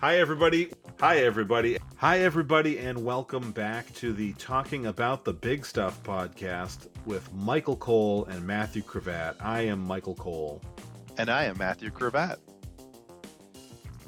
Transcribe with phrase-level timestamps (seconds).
[0.00, 0.70] Hi, everybody.
[1.00, 1.76] Hi, everybody.
[1.96, 7.74] Hi, everybody, and welcome back to the Talking About the Big Stuff podcast with Michael
[7.74, 9.34] Cole and Matthew Cravat.
[9.40, 10.62] I am Michael Cole.
[11.16, 12.38] And I am Matthew Cravat.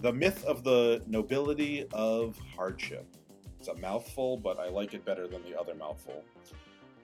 [0.00, 3.04] The myth of the nobility of hardship.
[3.58, 6.22] It's a mouthful, but I like it better than the other mouthful.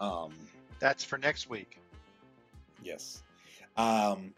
[0.01, 0.33] Um,
[0.79, 1.81] That's for next week.
[2.85, 3.25] Yes.
[3.77, 4.33] Um,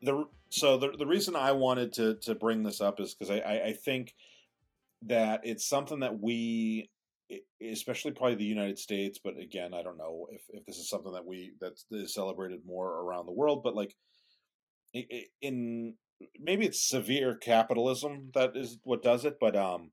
[0.00, 3.38] the so the the reason I wanted to to bring this up is because I,
[3.38, 4.14] I I think
[5.02, 6.90] that it's something that we
[7.62, 11.12] especially probably the United States, but again, I don't know if, if this is something
[11.12, 13.94] that we that is celebrated more around the world, but like
[15.42, 15.94] in
[16.40, 19.90] maybe it's severe capitalism that is what does it, but um,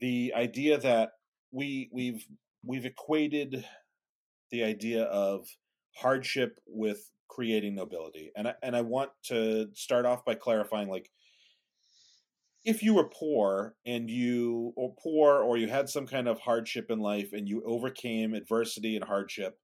[0.00, 1.10] the idea that
[1.50, 2.24] we we've
[2.64, 3.64] we've equated
[4.50, 5.46] the idea of
[5.96, 8.30] hardship with creating nobility.
[8.36, 11.10] And I, and I want to start off by clarifying like
[12.64, 16.90] if you were poor and you or poor or you had some kind of hardship
[16.90, 19.58] in life and you overcame adversity and hardship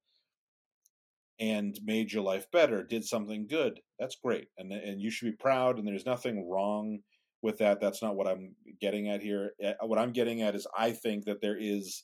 [1.39, 4.47] and made your life better, did something good, that's great.
[4.57, 6.99] And and you should be proud and there's nothing wrong
[7.41, 7.79] with that.
[7.79, 9.51] That's not what I'm getting at here.
[9.61, 12.03] Eh, what I'm getting at is I think that there is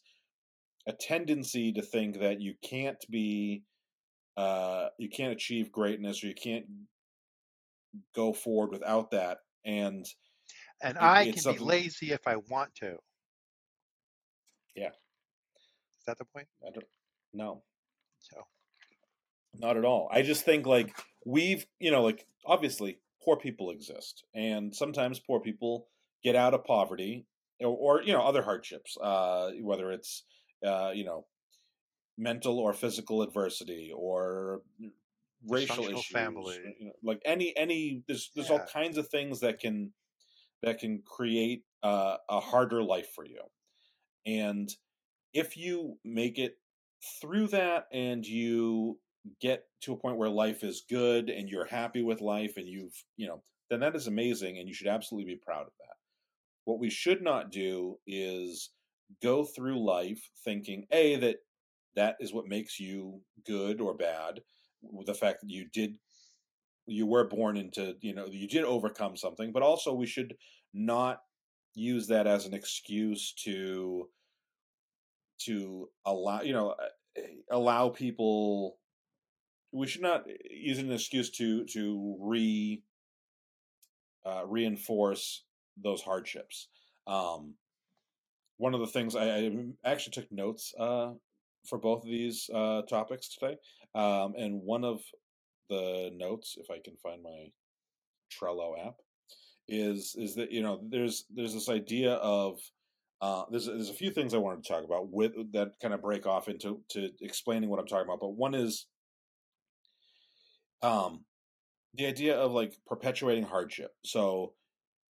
[0.88, 3.64] a tendency to think that you can't be
[4.38, 6.66] uh, you can't achieve greatness or you can't
[8.14, 10.06] go forward without that and
[10.82, 12.98] and i can be lazy if i want to.
[14.76, 14.90] Yeah.
[14.90, 16.48] Is that the point?
[16.66, 16.86] I don't
[17.34, 17.64] no.
[18.20, 18.42] So
[19.58, 20.10] not at all.
[20.12, 25.40] I just think like we've you know like obviously poor people exist and sometimes poor
[25.40, 25.88] people
[26.24, 27.26] get out of poverty
[27.60, 30.24] or, or you know other hardships uh, whether it's
[30.66, 31.26] uh, you know
[32.18, 34.62] mental or physical adversity or
[35.48, 36.58] racial issues family.
[36.80, 38.56] you know, like any any there's there's yeah.
[38.56, 39.92] all kinds of things that can
[40.64, 43.42] that can create uh, a harder life for you.
[44.26, 44.70] And
[45.34, 46.58] if you make it
[47.22, 48.98] through that and you
[49.42, 53.04] get to a point where life is good and you're happy with life and you've
[53.18, 55.96] you know then that is amazing and you should absolutely be proud of that.
[56.66, 58.72] What we should not do is
[59.22, 61.38] go through life thinking a that
[61.96, 64.42] that is what makes you good or bad
[65.06, 65.98] the fact that you did
[66.88, 70.36] you were born into you know you did overcome something but also we should
[70.74, 71.20] not
[71.74, 74.08] use that as an excuse to
[75.40, 76.76] to allow you know
[77.50, 78.78] allow people
[79.72, 82.82] we should not use it an excuse to to re
[84.26, 85.44] uh, reinforce
[85.78, 86.70] those hardships.
[87.06, 87.56] Um,
[88.58, 89.52] one of the things I, I,
[89.84, 91.12] actually took notes uh,
[91.68, 93.58] for both of these uh, topics today.
[93.94, 95.02] Um, and one of
[95.70, 97.48] the notes, if I can find my
[98.32, 98.96] Trello app,
[99.68, 102.60] is is that you know there's there's this idea of
[103.22, 106.02] uh, there's there's a few things I wanted to talk about with that kind of
[106.02, 108.20] break off into to explaining what I'm talking about.
[108.20, 108.86] But one is
[110.82, 111.24] um,
[111.96, 113.92] the idea of like perpetuating hardship.
[114.04, 114.54] So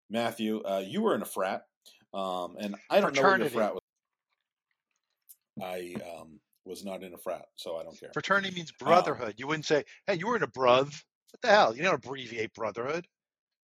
[0.09, 1.63] Matthew, uh, you were in a frat,
[2.13, 3.80] um, and I don't know what your frat was.
[5.63, 8.11] I um, was not in a frat, so I don't care.
[8.13, 9.29] Fraternity means um brotherhood.
[9.29, 11.77] Um, you wouldn't say, "Hey, you were in a bruv." What the hell?
[11.77, 13.07] You don't abbreviate brotherhood.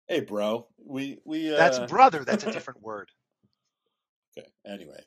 [0.08, 0.66] Hey, bro.
[0.84, 1.52] We we.
[1.52, 1.56] Uh...
[1.56, 2.24] That's brother.
[2.24, 3.10] That's a different word.
[4.36, 4.48] Okay.
[4.66, 5.00] Anyway.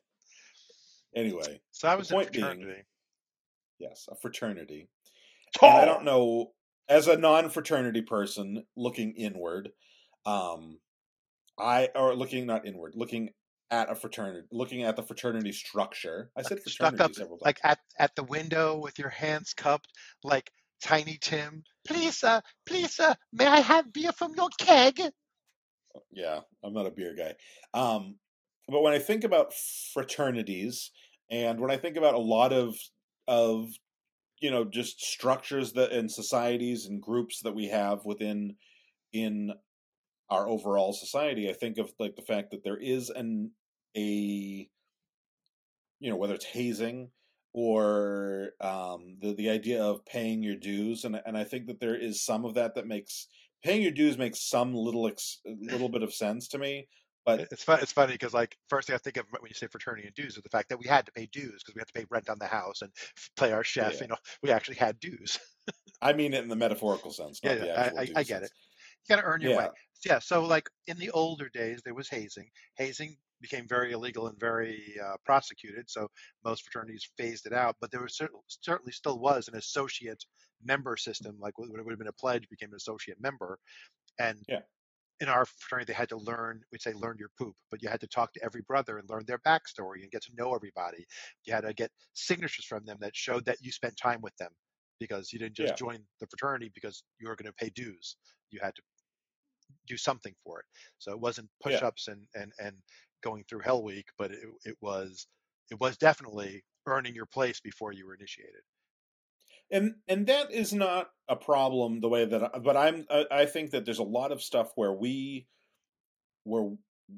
[1.15, 1.61] Anyway.
[1.71, 2.65] So I was in fraternity.
[2.65, 2.83] Being,
[3.79, 4.89] yes, a fraternity.
[5.61, 5.67] Oh!
[5.67, 6.51] I don't know.
[6.87, 9.71] As a non-fraternity person looking inward,
[10.25, 10.77] um,
[11.57, 13.29] I or looking not inward, looking
[13.71, 16.29] at a fraternity, looking at the fraternity structure.
[16.37, 17.45] I said fraternity up, several times.
[17.45, 19.87] Like at, at the window with your hands cupped,
[20.23, 20.51] like
[20.83, 21.63] Tiny Tim.
[21.87, 24.99] Please, uh, please, uh, may I have beer from your keg?
[26.11, 27.35] Yeah, I'm not a beer guy.
[27.79, 28.15] Um,
[28.67, 29.53] but when I think about
[29.93, 30.91] fraternities,
[31.29, 32.75] and when I think about a lot of
[33.27, 33.69] of
[34.41, 38.55] you know just structures that and societies and groups that we have within
[39.13, 39.53] in
[40.29, 43.51] our overall society, I think of like the fact that there is an
[43.95, 44.69] a
[45.99, 47.09] you know whether it's hazing
[47.53, 51.95] or um, the the idea of paying your dues, and and I think that there
[51.95, 53.27] is some of that that makes
[53.63, 56.87] paying your dues makes some little ex, little bit of sense to me.
[57.25, 57.79] But it's fun.
[57.81, 60.37] It's funny because like first thing I think of when you say fraternity and dues
[60.37, 62.29] is the fact that we had to pay dues because we had to pay rent
[62.29, 62.91] on the house and
[63.37, 63.95] play our chef.
[63.95, 64.01] Yeah.
[64.01, 65.37] You know, we actually had dues.
[66.01, 67.39] I mean it in the metaphorical sense.
[67.43, 68.45] yeah, yeah I, I, I, get sense.
[68.45, 68.51] it.
[69.07, 69.57] You got to earn your yeah.
[69.57, 69.67] way.
[70.03, 70.19] Yeah.
[70.19, 72.49] So like in the older days, there was hazing.
[72.77, 75.89] Hazing became very illegal and very uh, prosecuted.
[75.89, 76.07] So
[76.45, 80.23] most fraternities phased it out, but there was certainly still was an associate
[80.63, 83.57] member system, like when it would have been a pledge, became an associate member,
[84.19, 84.59] and yeah.
[85.19, 88.01] in our fraternity, they had to learn, we'd say, learn your poop, but you had
[88.01, 91.05] to talk to every brother and learn their backstory and get to know everybody.
[91.45, 94.51] You had to get signatures from them that showed that you spent time with them
[94.99, 95.75] because you didn't just yeah.
[95.75, 98.17] join the fraternity because you were going to pay dues.
[98.51, 98.81] You had to
[99.87, 100.65] do something for it.
[100.99, 102.13] So it wasn't push-ups yeah.
[102.13, 102.75] and, and, and
[103.21, 105.27] going through Hell Week, but it, it was
[105.69, 108.61] it was definitely earning your place before you were initiated
[109.71, 113.71] and and that is not a problem the way that I, but i'm i think
[113.71, 115.47] that there's a lot of stuff where we
[116.43, 116.69] where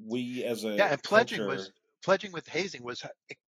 [0.06, 1.72] we as a yeah and pledging culture, was
[2.04, 3.04] pledging with hazing was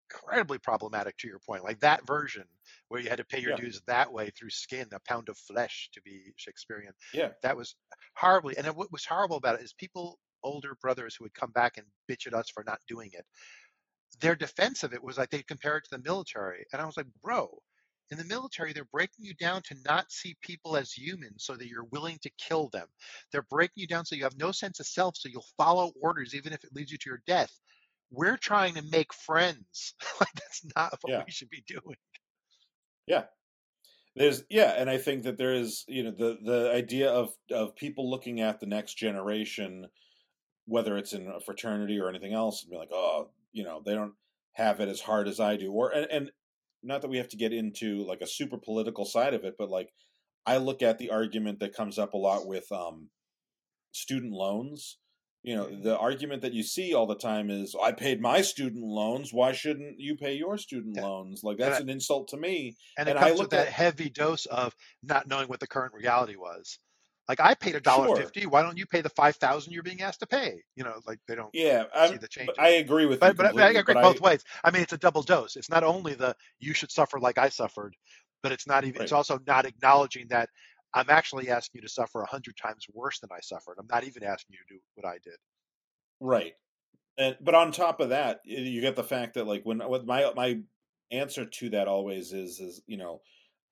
[0.10, 2.44] incredibly problematic to your point like that version
[2.88, 3.58] where you had to pay your yeah.
[3.58, 7.76] dues that way through skin a pound of flesh to be shakespearean yeah that was
[8.16, 11.78] horribly and what was horrible about it is people older brothers who would come back
[11.78, 13.26] and bitch at us for not doing it
[14.22, 16.98] their defense of it was like they compare it to the military and i was
[16.98, 17.50] like bro
[18.12, 21.68] in the military, they're breaking you down to not see people as humans so that
[21.68, 22.88] you're willing to kill them.
[23.32, 26.36] They're breaking you down so you have no sense of self, so you'll follow orders
[26.36, 27.52] even if it leads you to your death.
[28.12, 29.96] We're trying to make friends.
[30.20, 31.24] like that's not what yeah.
[31.26, 31.98] we should be doing.
[33.08, 33.24] Yeah.
[34.16, 37.76] There's yeah, and I think that there is, you know, the the idea of of
[37.76, 39.88] people looking at the next generation,
[40.66, 43.94] whether it's in a fraternity or anything else, and be like, oh, you know, they
[43.94, 44.14] don't
[44.54, 45.72] have it as hard as I do.
[45.72, 46.32] Or and, and
[46.84, 49.70] not that we have to get into like a super political side of it, but
[49.70, 49.90] like
[50.46, 53.10] I look at the argument that comes up a lot with um,
[53.92, 54.98] student loans.
[55.42, 58.84] You know, the argument that you see all the time is, "I paid my student
[58.84, 59.32] loans.
[59.32, 61.04] Why shouldn't you pay your student yeah.
[61.04, 62.76] loans?" Like that's an insult to me.
[62.98, 65.60] And, and it comes I look with that at, heavy dose of not knowing what
[65.60, 66.80] the current reality was.
[67.28, 68.18] Like I paid a dollar sure.
[68.18, 68.46] fifty.
[68.46, 70.62] Why don't you pay the five thousand you're being asked to pay?
[70.76, 71.50] You know, like they don't.
[71.54, 72.52] Yeah, I'm, see the change.
[72.60, 73.34] I agree with but, you.
[73.34, 74.44] But, I agree both I, ways.
[74.64, 75.56] I mean, it's a double dose.
[75.56, 77.96] It's not only the you should suffer like I suffered,
[78.44, 79.00] but it's not even.
[79.00, 79.04] Right.
[79.04, 80.50] It's also not acknowledging that
[80.94, 83.78] I'm actually asking you to suffer a hundred times worse than I suffered.
[83.80, 85.38] I'm not even asking you to do what I did.
[86.20, 86.54] Right.
[87.18, 90.32] And but on top of that, you get the fact that like when with my
[90.36, 90.60] my
[91.12, 93.22] answer to that always is is you know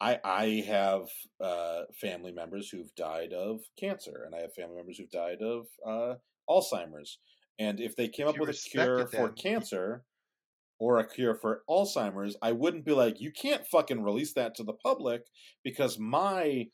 [0.01, 1.07] I I have
[1.42, 5.68] uh, family members who've died of cancer, and I have family members who've died of
[5.86, 6.16] uh,
[6.50, 7.19] Alzheimer's.
[7.60, 10.04] And if they came if up with a cure for cancer
[10.80, 14.63] or a cure for Alzheimer's, I wouldn't be like, you can't fucking release that to
[14.63, 15.22] the public
[15.63, 16.66] because my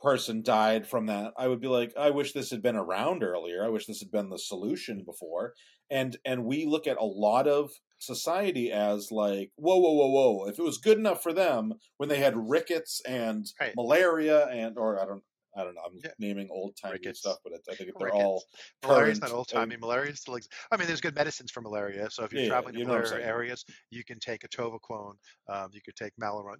[0.00, 1.32] person died from that.
[1.38, 3.64] I would be like, I wish this had been around earlier.
[3.64, 5.54] I wish this had been the solution before.
[5.90, 10.48] And and we look at a lot of society as like, whoa, whoa, whoa, whoa.
[10.48, 13.72] If it was good enough for them when they had rickets and right.
[13.76, 15.22] malaria and, or I don't,
[15.56, 15.82] I don't know.
[15.86, 16.10] I'm yeah.
[16.18, 18.24] naming old timey stuff, but I think they're rickets.
[18.24, 18.44] all
[18.82, 19.76] malaria's not old timey.
[19.76, 20.54] Malaria still exists.
[20.72, 22.10] I mean, there's good medicines for malaria.
[22.10, 25.14] So if you're yeah, traveling to malaria areas, you can take atovaquone.
[25.48, 26.12] Um, you could take.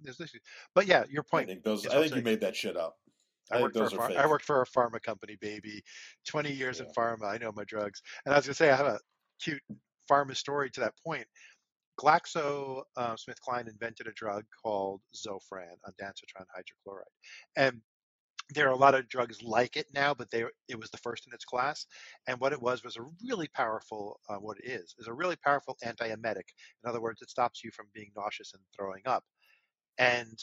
[0.03, 0.31] There's this,
[0.73, 1.49] but yeah, your point.
[1.49, 1.85] I think those.
[1.87, 2.95] I think you made that shit up.
[3.51, 5.83] I, I worked, for a I worked for a pharma company, baby.
[6.27, 6.85] 20 years yeah.
[6.87, 7.25] in pharma.
[7.25, 8.01] I know my drugs.
[8.25, 8.99] And I was going to say, I have a
[9.39, 9.61] cute
[10.09, 11.27] pharma story to that point.
[11.99, 13.15] Glaxo uh,
[13.67, 17.03] invented a drug called Zofran, ondansetron hydrochloride.
[17.55, 17.81] And
[18.53, 21.25] there are a lot of drugs like it now, but they it was the first
[21.25, 21.85] in its class.
[22.27, 25.35] And what it was was a really powerful, uh, what it is, is a really
[25.37, 26.49] powerful antiemetic.
[26.83, 29.23] In other words, it stops you from being nauseous and throwing up.
[29.97, 30.37] And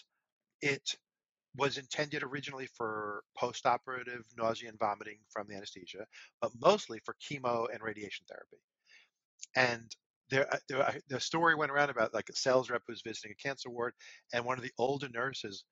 [0.62, 0.96] it
[1.56, 6.06] was intended originally for post-operative nausea and vomiting from the anesthesia,
[6.40, 8.56] but mostly for chemo and radiation therapy.
[9.56, 9.94] And
[10.30, 13.32] there, uh, there, the story went around about like a sales rep who was visiting
[13.32, 13.94] a cancer ward,
[14.32, 15.64] and one of the older nurses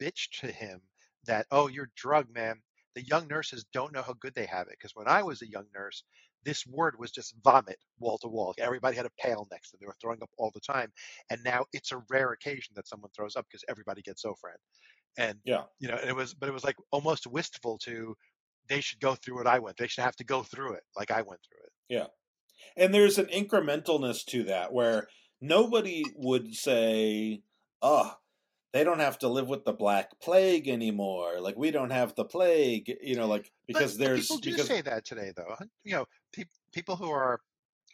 [0.00, 0.80] bitched to him
[1.26, 2.62] that, "Oh, you're drug, man.
[2.96, 5.50] The young nurses don't know how good they have it." Because when I was a
[5.50, 6.04] young nurse,
[6.44, 8.54] this word was just vomit wall to wall.
[8.58, 9.80] Everybody had a pail next to them.
[9.82, 10.92] They were throwing up all the time.
[11.30, 14.56] And now it's a rare occasion that someone throws up because everybody gets Zofran.
[15.18, 18.16] And yeah, you know, it was, but it was like almost wistful to
[18.68, 19.76] they should go through what I went.
[19.76, 21.72] They should have to go through it like I went through it.
[21.88, 22.06] Yeah.
[22.76, 25.08] And there's an incrementalness to that where
[25.40, 27.42] nobody would say,
[27.82, 28.14] oh,
[28.72, 31.40] they don't have to live with the black plague anymore.
[31.40, 34.50] Like we don't have the plague, you know, like because but, there's but people do
[34.52, 35.56] because, say that today, though.
[35.84, 37.40] You know, pe- people who are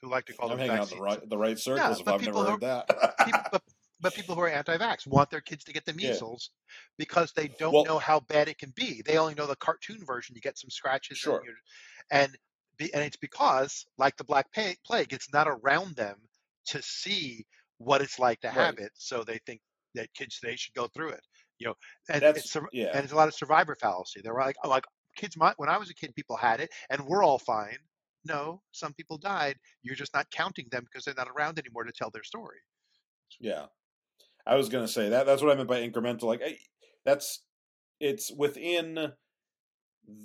[0.02, 1.98] who like to call I'm them hanging out the right the right circles.
[1.98, 2.88] Yeah, if I've never heard that.
[3.24, 3.62] people, but,
[4.00, 6.94] but, people who are anti-vax want their kids to get the measles yeah.
[6.98, 9.02] because they don't well, know how bad it can be.
[9.06, 10.34] They only know the cartoon version.
[10.34, 11.40] You get some scratches, sure.
[12.10, 12.36] and, and
[12.80, 16.16] and it's because, like the Black Plague, it's not around them
[16.66, 17.44] to see
[17.78, 18.86] what it's like to have right.
[18.86, 19.60] it, so they think
[19.94, 21.20] that kids they should go through it.
[21.58, 21.74] You know,
[22.10, 22.90] and That's, it's yeah.
[22.94, 24.20] and it's a lot of survivor fallacy.
[24.22, 24.84] They're like, oh, like
[25.16, 25.36] kids.
[25.36, 27.78] My, when I was a kid, people had it, and we're all fine.
[28.24, 29.56] No, some people died.
[29.82, 32.58] You're just not counting them because they're not around anymore to tell their story.
[33.40, 33.66] Yeah,
[34.46, 35.26] I was gonna say that.
[35.26, 36.24] That's what I meant by incremental.
[36.24, 36.42] Like,
[37.04, 37.42] that's
[38.00, 39.12] it's within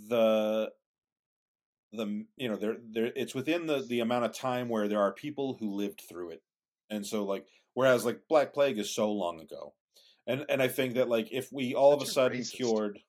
[0.10, 0.72] the
[1.94, 5.12] the you know there there it's within the the amount of time where there are
[5.12, 6.42] people who lived through it
[6.90, 9.74] and so like whereas like black plague is so long ago
[10.26, 12.54] and and i think that like if we all of a sudden racist.
[12.54, 13.00] cured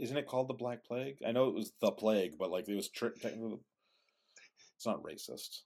[0.00, 2.74] isn't it called the black plague i know it was the plague but like it
[2.74, 5.60] was tri- it's not racist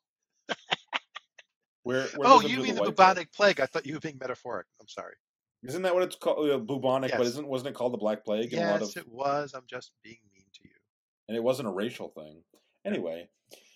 [1.85, 4.67] where, where oh you mean the, the bubonic plague i thought you were being metaphoric
[4.81, 5.15] i'm sorry
[5.65, 6.51] isn't that what it's called?
[6.51, 7.19] Uh, bubonic, yes.
[7.19, 8.51] but isn't wasn't it called the Black Plague?
[8.51, 8.97] Yes, of...
[8.97, 9.55] it was.
[9.55, 10.32] I'm just being mean to you.
[11.33, 12.43] And it wasn't a racial thing.
[12.85, 13.27] Anyway,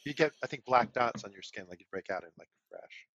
[0.04, 2.48] you get I think black dots on your skin, like you break out in like
[2.48, 3.06] a rash.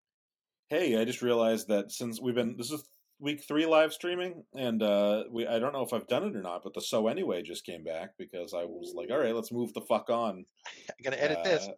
[0.67, 2.83] Hey, I just realized that since we've been this is
[3.19, 6.41] week three live streaming, and uh, we I don't know if I've done it or
[6.41, 9.51] not, but the so anyway just came back because I was like, all right, let's
[9.51, 10.43] move the fuck on.
[10.89, 11.69] I'm gonna edit uh, this.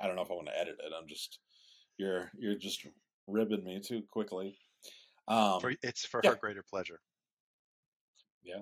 [0.00, 0.92] I don't know if I want to edit it.
[0.96, 1.40] I'm just
[1.98, 2.86] you're you're just
[3.26, 4.56] ribbing me too quickly.
[5.26, 6.30] Um, for, it's for yeah.
[6.30, 7.00] her greater pleasure.
[8.44, 8.60] Yeah.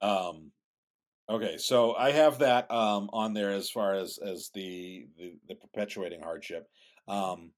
[0.00, 0.50] Um,
[1.30, 5.54] okay, so I have that um, on there as far as as the the, the
[5.54, 6.66] perpetuating hardship.
[7.08, 7.52] Um,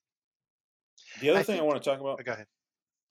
[1.20, 2.24] the other I thing think, I want to talk about.
[2.24, 2.46] Go ahead.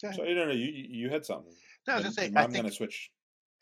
[0.01, 0.19] Go ahead.
[0.19, 1.53] So you know, you you had something.
[1.87, 2.35] No, I was just saying.
[2.35, 3.11] I'm going to switch.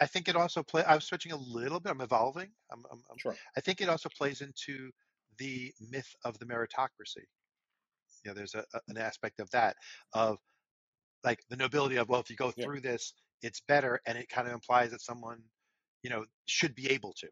[0.01, 0.84] I think it also play.
[0.88, 1.91] I'm switching a little bit.
[1.91, 2.50] I'm evolving.
[2.72, 3.36] I'm, I'm, I'm, sure.
[3.55, 4.89] I think it also plays into
[5.38, 7.25] the myth of the meritocracy
[8.24, 9.75] you know there's a, an aspect of that
[10.13, 10.38] of
[11.24, 12.91] like the nobility of well if you go through yeah.
[12.91, 15.39] this it's better and it kind of implies that someone
[16.01, 17.27] you know should be able to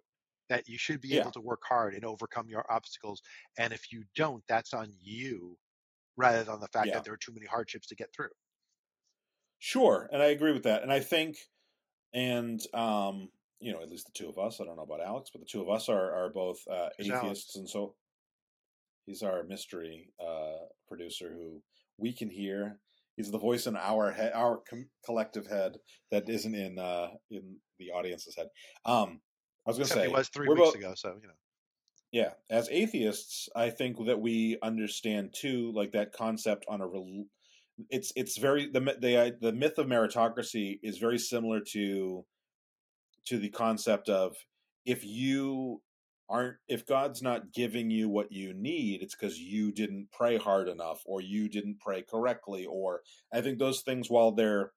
[0.50, 1.22] that you should be yeah.
[1.22, 3.22] able to work hard and overcome your obstacles
[3.58, 5.58] and if you don't that's on you
[6.18, 6.94] rather than the fact yeah.
[6.94, 8.30] that there are too many hardships to get through
[9.60, 11.38] sure and i agree with that and i think
[12.14, 15.30] and um you know at least the two of us i don't know about alex
[15.32, 17.96] but the two of us are are both uh, atheists and so
[19.06, 21.62] He's our mystery uh, producer who
[21.98, 22.80] we can hear.
[23.22, 25.78] He's the voice in our head, our com- collective head
[26.10, 28.48] that isn't in uh, in the audience's head.
[28.84, 29.22] Um,
[29.64, 31.34] I was going to say it was three weeks both, ago, so you know.
[32.12, 36.88] Yeah, as atheists, I think that we understand too, like that concept on a.
[36.88, 37.28] Re-
[37.92, 42.26] it's it's very the the the myth of meritocracy is very similar to
[43.28, 44.36] to the concept of
[44.84, 45.84] if you
[46.32, 50.68] aren't if god's not giving you what you need it's because you didn't pray hard
[50.68, 53.02] enough or you didn't pray correctly or
[53.34, 54.72] i think those things while they're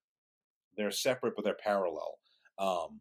[0.76, 2.18] they're separate but they're parallel
[2.58, 3.00] um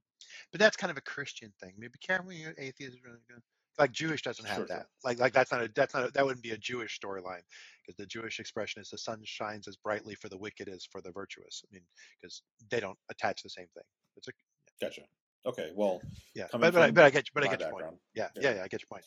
[0.52, 1.74] but that's kind of a christian thing.
[1.78, 3.42] Maybe careful your atheist really good
[3.80, 4.76] like jewish doesn't have sure, that.
[4.76, 4.88] Sure.
[5.04, 7.42] like like that's not a that's not a, that wouldn't be a jewish storyline
[7.82, 11.02] because the jewish expression is the sun shines as brightly for the wicked as for
[11.02, 11.64] the virtuous.
[11.68, 11.84] I mean
[12.22, 13.84] because they don't attach the same thing.
[14.16, 14.32] It's a
[14.80, 15.02] gotcha
[15.46, 16.02] Okay, well,
[16.36, 17.86] yeah, but, but, I, but I get but I get your point.
[18.16, 19.04] Yeah, yeah, yeah, yeah, I get your point.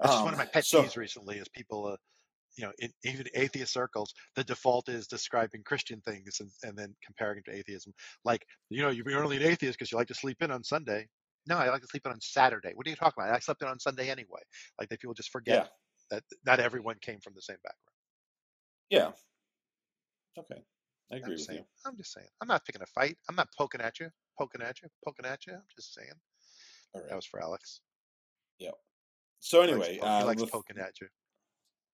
[0.00, 1.96] That's um, one of my pet so, peeves recently is people, uh,
[2.56, 6.94] you know, in, even atheist circles, the default is describing Christian things and, and then
[7.04, 7.94] comparing it to atheism.
[8.24, 11.08] Like, you know, you're only an atheist because you like to sleep in on Sunday.
[11.46, 12.72] No, I like to sleep in on Saturday.
[12.74, 13.34] What are you talking about?
[13.34, 14.40] I slept in on Sunday anyway.
[14.78, 15.64] Like, that people just forget
[16.10, 16.16] yeah.
[16.16, 17.94] that not everyone came from the same background.
[18.90, 19.12] Yeah.
[20.38, 20.62] Okay.
[21.12, 21.64] I agree with saying, you.
[21.86, 22.26] I'm just saying.
[22.42, 23.16] I'm not picking a fight.
[23.30, 25.54] I'm not poking at you, poking at you, poking at you.
[25.54, 26.08] I'm just saying.
[26.94, 27.10] All right.
[27.10, 27.80] That was for Alex.
[28.58, 28.70] Yeah.
[29.40, 31.08] So anyway, he likes, uh, he likes poking at you.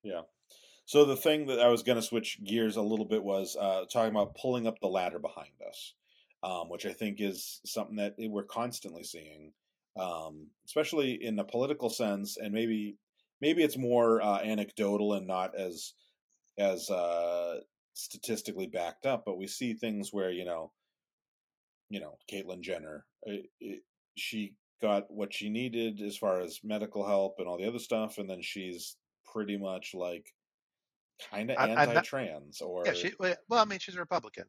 [0.02, 0.22] Yeah.
[0.84, 3.84] So the thing that I was going to switch gears a little bit was uh,
[3.90, 5.94] talking about pulling up the ladder behind us,
[6.42, 9.52] um, which I think is something that we're constantly seeing,
[9.98, 12.96] um, especially in a political sense, and maybe
[13.40, 15.94] maybe it's more uh, anecdotal and not as
[16.58, 17.60] as uh,
[17.94, 20.72] statistically backed up, but we see things where you know,
[21.92, 23.80] you know, Caitlyn Jenner, it, uh, it,
[24.16, 28.16] she got what she needed as far as medical help and all the other stuff,
[28.16, 28.96] and then she's
[29.30, 30.24] pretty much like
[31.30, 34.44] kind of anti-trans or yeah, she, well, I mean, she's a Republican,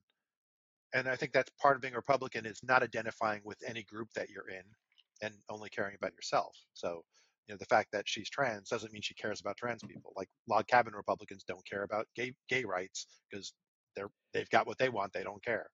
[0.94, 4.08] and I think that's part of being a Republican is not identifying with any group
[4.16, 4.64] that you're in
[5.22, 6.56] and only caring about yourself.
[6.74, 7.04] So
[7.48, 10.30] you know the fact that she's trans doesn't mean she cares about trans people like
[10.48, 13.54] log cabin republicans don't care about gay gay rights because
[13.98, 15.70] they're they've got what they want they don't care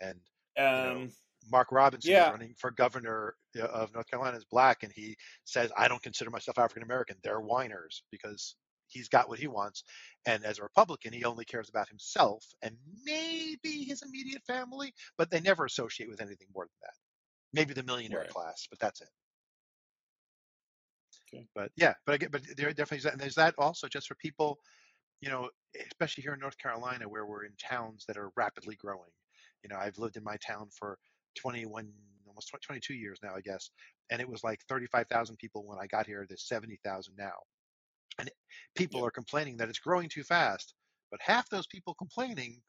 [0.00, 0.18] and
[0.58, 1.10] um, you know, um,
[1.50, 2.30] mark robinson yeah.
[2.30, 3.34] running for governor
[3.72, 7.40] of north carolina is black and he says i don't consider myself african american they're
[7.40, 8.54] whiners because
[8.88, 9.82] he's got what he wants
[10.26, 15.30] and as a republican he only cares about himself and maybe his immediate family but
[15.30, 16.94] they never associate with anything more than that
[17.52, 18.30] maybe the millionaire right.
[18.30, 19.08] class but that's it
[21.32, 21.46] Okay.
[21.54, 24.08] But yeah, but I get, but there definitely is that, and there's that also just
[24.08, 24.58] for people,
[25.20, 25.48] you know,
[25.90, 29.10] especially here in North Carolina where we're in towns that are rapidly growing.
[29.62, 30.98] You know, I've lived in my town for
[31.36, 31.88] 21,
[32.26, 33.70] almost 22 years now, I guess,
[34.10, 36.26] and it was like 35,000 people when I got here.
[36.28, 37.32] There's 70,000 now,
[38.18, 38.30] and
[38.74, 39.06] people yeah.
[39.06, 40.74] are complaining that it's growing too fast.
[41.10, 42.62] But half those people complaining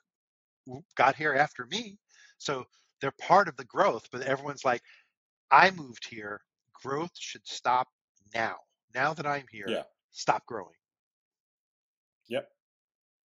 [0.96, 1.98] got here after me,
[2.38, 2.66] So
[3.02, 4.82] they're part of the growth, but everyone's like,
[5.52, 6.42] I moved here.
[6.82, 7.88] Growth should stop
[8.34, 8.56] now.
[8.94, 9.84] Now that I'm here, yeah.
[10.12, 10.76] stop growing.
[12.30, 12.50] Yep.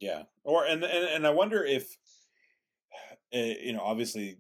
[0.01, 0.23] Yeah.
[0.45, 1.97] Or and and, and I wonder if
[3.33, 4.39] Eh, you know, obviously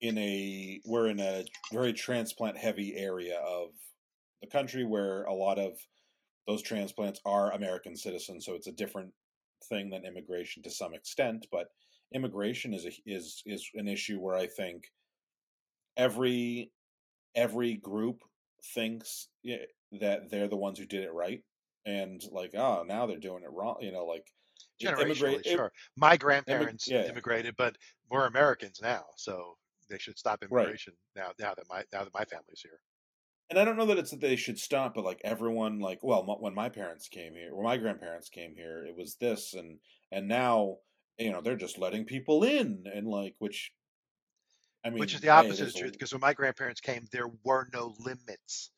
[0.00, 3.70] in a we're in a very transplant heavy area of
[4.42, 5.78] the country where a lot of
[6.46, 9.12] those transplants are American citizens, so it's a different
[9.68, 11.68] thing than immigration to some extent, but
[12.14, 14.84] immigration is a, is is an issue where I think
[15.96, 16.70] every
[17.34, 18.22] every group
[18.74, 21.42] thinks that they're the ones who did it right,
[21.86, 23.76] and like oh now they're doing it wrong.
[23.80, 24.26] You know, like
[24.82, 25.72] generationally, sure.
[25.96, 27.06] My grandparents yeah.
[27.06, 27.76] immigrated, but
[28.10, 29.56] we're Americans now, so
[29.88, 31.24] they should stop immigration right.
[31.38, 31.46] now.
[31.46, 32.80] Now that my now that my family's here.
[33.50, 36.24] And I don't know that it's that they should stop, but like everyone, like well,
[36.40, 39.78] when my parents came here, when my grandparents came here, it was this, and
[40.10, 40.76] and now
[41.18, 43.72] you know they're just letting people in, and like which
[44.84, 45.92] I mean, which is the opposite hey, of the truth.
[45.92, 48.70] Because when my grandparents came, there were no limits.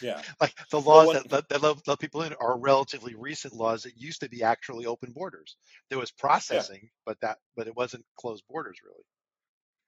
[0.00, 3.14] Yeah, like the laws well, when, that, let, that let, let, people in are relatively
[3.14, 5.56] recent laws that used to be actually open borders.
[5.90, 6.88] There was processing, yeah.
[7.06, 9.04] but that but it wasn't closed borders really.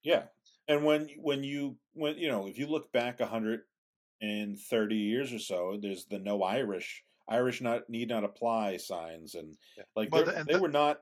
[0.03, 0.25] Yeah,
[0.69, 3.63] and when when you when you know if you look back a hundred
[4.21, 9.35] and thirty years or so, there's the no Irish Irish not need not apply signs
[9.35, 9.85] and yeah.
[9.95, 11.01] like well, and they the, were not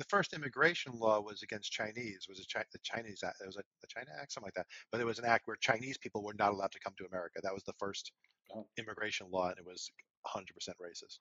[0.00, 2.26] the first immigration law was against Chinese.
[2.26, 3.36] Was a Chi- the Chinese Act?
[3.42, 4.66] It was a, the China Act, something like that.
[4.90, 7.38] But it was an act where Chinese people were not allowed to come to America.
[7.42, 8.10] That was the first
[8.56, 8.66] oh.
[8.78, 9.90] immigration law, and it was
[10.26, 10.40] 100%
[10.80, 11.18] racist.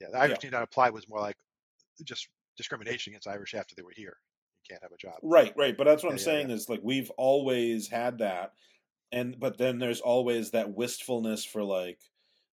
[0.00, 0.50] Yeah, the Irish yeah.
[0.50, 1.34] need not apply was more like
[2.04, 4.16] just discrimination against Irish after they were here.
[4.62, 5.18] You can't have a job.
[5.20, 5.76] Right, right.
[5.76, 8.52] But that's what yeah, I'm yeah, saying is like we've always had that,
[9.10, 11.98] and but then there's always that wistfulness for like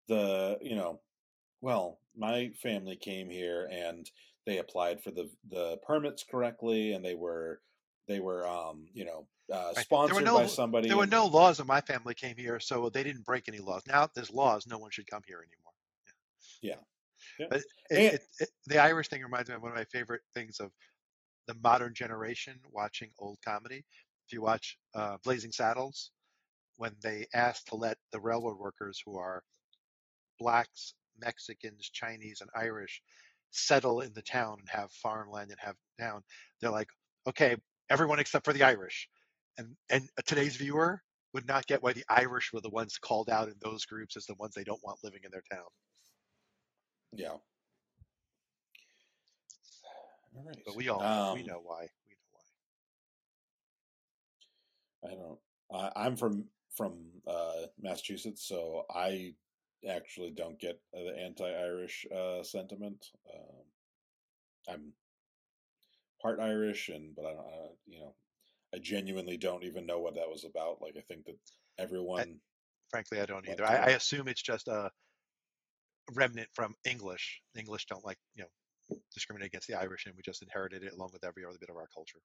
[0.08, 1.00] the you know
[1.64, 4.10] well, my family came here and
[4.44, 7.62] they applied for the the permits correctly, and they were
[8.06, 10.88] they were um, you know uh, sponsored no, by somebody.
[10.88, 13.82] There were no laws when my family came here, so they didn't break any laws.
[13.88, 15.72] Now there's laws; no one should come here anymore.
[16.60, 16.82] Yeah,
[17.40, 17.46] yeah.
[17.48, 20.22] but it, and, it, it, the Irish thing reminds me of one of my favorite
[20.34, 20.70] things of
[21.48, 23.86] the modern generation watching old comedy.
[24.26, 26.10] If you watch uh, Blazing Saddles,
[26.76, 29.42] when they asked to let the railroad workers who are
[30.38, 33.02] blacks Mexicans, Chinese, and Irish
[33.50, 36.22] settle in the town and have farmland and have town,
[36.60, 36.88] they're like,
[37.26, 37.56] okay,
[37.90, 39.08] everyone except for the Irish.
[39.56, 41.00] And and today's viewer
[41.32, 44.26] would not get why the Irish were the ones called out in those groups as
[44.26, 45.68] the ones they don't want living in their town.
[47.12, 47.36] Yeah.
[50.36, 50.58] All right.
[50.66, 51.88] But we all um, we know why.
[52.08, 52.30] We know
[55.02, 55.10] why.
[55.10, 55.38] I don't.
[55.72, 59.34] I, I'm from from uh, Massachusetts, so I
[59.88, 63.06] actually don't get the anti-Irish uh, sentiment.
[63.32, 64.92] Um, I'm
[66.20, 68.14] part Irish, and but I don't, uh, you know,
[68.74, 70.80] I genuinely don't even know what that was about.
[70.80, 71.36] Like, I think that
[71.78, 72.20] everyone.
[72.20, 72.34] I,
[72.90, 73.64] frankly, I don't either.
[73.64, 74.90] I, I, assume it's just a
[76.14, 77.40] remnant from English.
[77.56, 81.10] English don't like you know discriminate against the Irish, and we just inherited it along
[81.12, 82.18] with every other bit of our culture.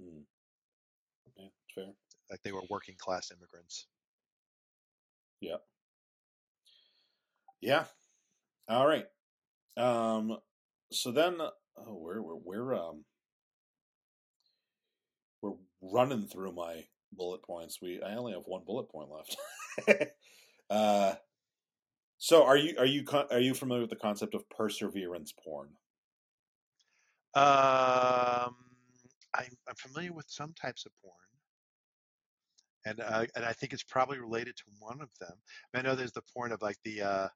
[0.00, 0.20] Hmm.
[1.36, 1.92] Yeah, fair.
[2.30, 3.86] Like they were working class immigrants.
[5.40, 5.56] Yeah.
[7.62, 7.84] Yeah.
[8.68, 9.06] All right.
[9.76, 10.36] Um.
[10.92, 13.04] So then, oh, we're we're we're um
[15.40, 17.78] we're running through my bullet points.
[17.80, 20.10] We I only have one bullet point left.
[20.70, 21.14] uh.
[22.18, 25.70] So are you are you are you familiar with the concept of perseverance porn?
[27.34, 28.54] Um,
[29.34, 31.14] I'm, I'm familiar with some types of porn,
[32.84, 35.32] and uh, and I think it's probably related to one of them.
[35.74, 37.28] I know there's the porn of like the uh,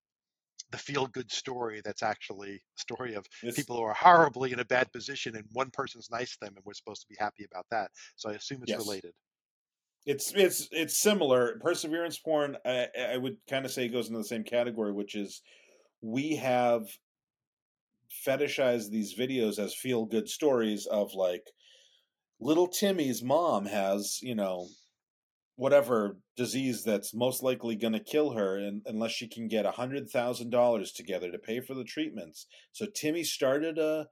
[0.71, 4.61] the feel good story that's actually a story of it's, people who are horribly in
[4.61, 7.47] a bad position and one person's nice to them and we're supposed to be happy
[7.51, 7.91] about that.
[8.17, 8.81] So I assume it's yes.
[8.81, 9.13] related.
[10.07, 11.59] It's it's it's similar.
[11.61, 15.43] Perseverance porn, I, I would kind of say goes into the same category, which is
[16.01, 16.89] we have
[18.25, 21.43] fetishized these videos as feel good stories of like
[22.41, 24.69] little Timmy's mom has, you know,
[25.57, 29.71] whatever disease that's most likely going to kill her and, unless she can get a
[29.71, 32.47] hundred thousand dollars together to pay for the treatments.
[32.73, 34.07] So timmy started a,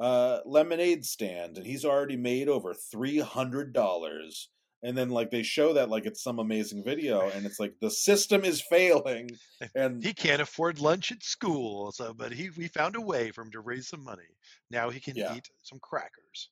[0.00, 4.50] a lemonade stand and he's already made over three hundred dollars.
[4.82, 7.90] And then like they show that like it's some amazing video and it's like the
[7.90, 9.30] system is failing
[9.74, 13.42] and he can't afford lunch at school so but he we found a way for
[13.42, 14.22] him to raise some money.
[14.70, 15.36] Now he can yeah.
[15.36, 16.50] eat some crackers.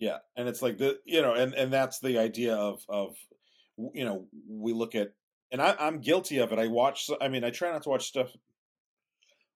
[0.00, 3.14] Yeah and it's like the you know and and that's the idea of of
[3.76, 5.12] you know, we look at,
[5.50, 6.58] and I, I'm guilty of it.
[6.58, 8.30] I watch, I mean, I try not to watch stuff.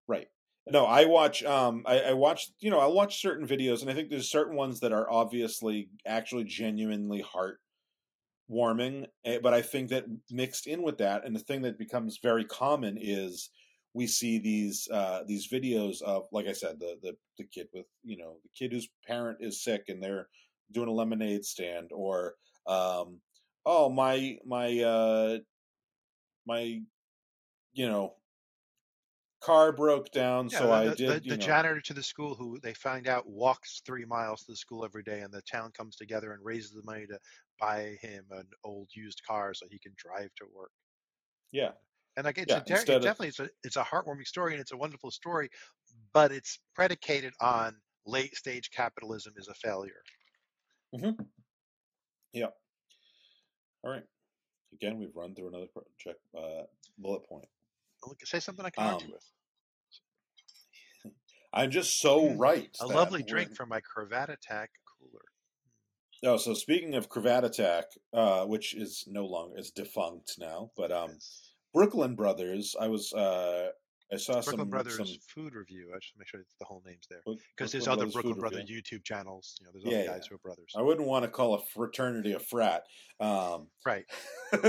[0.09, 0.29] Right.
[0.71, 1.43] no, I watch.
[1.45, 2.51] Um, I, I watch.
[2.61, 5.89] You know, I watch certain videos, and I think there's certain ones that are obviously
[6.07, 7.61] actually genuinely heart
[8.49, 9.07] warming.
[9.25, 12.45] Eh, but I think that mixed in with that, and the thing that becomes very
[12.45, 13.51] common is
[13.95, 17.87] we see these uh, these videos of, like I said, the the the kid with
[18.05, 20.29] you know the kid whose parent is sick and they're
[20.73, 22.35] doing a lemonade stand, or
[22.67, 23.21] um,
[23.67, 25.41] oh my my uh,
[26.47, 26.83] my
[27.75, 28.17] you know
[29.41, 31.19] car broke down, yeah, so the, I did.
[31.19, 34.57] The, the janitor to the school, who they find out walks three miles to the
[34.57, 37.19] school every day, and the town comes together and raises the money to
[37.59, 40.73] buy him an old used car so he can drive to work.
[41.53, 41.73] Yeah,
[42.17, 42.61] and like it's yeah, a,
[42.93, 45.51] it definitely it's a it's a heartwarming story and it's a wonderful story,
[46.13, 50.03] but it's predicated on late stage capitalism is a failure.
[50.95, 51.27] Mm-hmm.
[52.33, 52.51] Yeah.
[53.87, 54.03] All right.
[54.75, 56.65] Again, we've run through another check uh,
[56.99, 57.47] bullet point.
[58.25, 61.13] Say something I can um, argue with.
[61.55, 62.77] I'm just so right.
[62.81, 65.23] A lovely drink from my Cravat Attack cooler.
[66.25, 70.91] Oh, so speaking of Cravat Attack, uh, which is no longer is defunct now, but
[70.91, 71.13] um.
[71.77, 72.75] Brooklyn Brothers.
[72.81, 73.69] I was uh,
[74.13, 75.07] I saw Brooklyn some Brothers some...
[75.29, 75.91] food review.
[75.95, 77.21] I just make sure the whole name's there
[77.57, 79.57] because there's other Brooklyn Brothers YouTube channels.
[79.61, 80.29] You know, there's yeah, other guys yeah.
[80.31, 80.73] who are brothers.
[80.77, 82.85] I wouldn't want to call a fraternity a frat.
[83.19, 84.05] Um, right.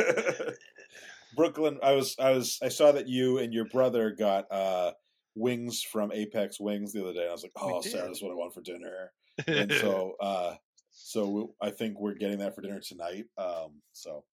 [1.35, 1.79] Brooklyn.
[1.83, 2.15] I was.
[2.19, 2.57] I was.
[2.63, 4.91] I saw that you and your brother got uh,
[5.37, 7.21] wings from Apex Wings the other day.
[7.21, 9.11] And I was like, oh, Sarah, that's what I want for dinner.
[9.45, 10.55] and so, uh,
[10.91, 13.25] so I think we're getting that for dinner tonight.
[13.37, 14.23] Um, so,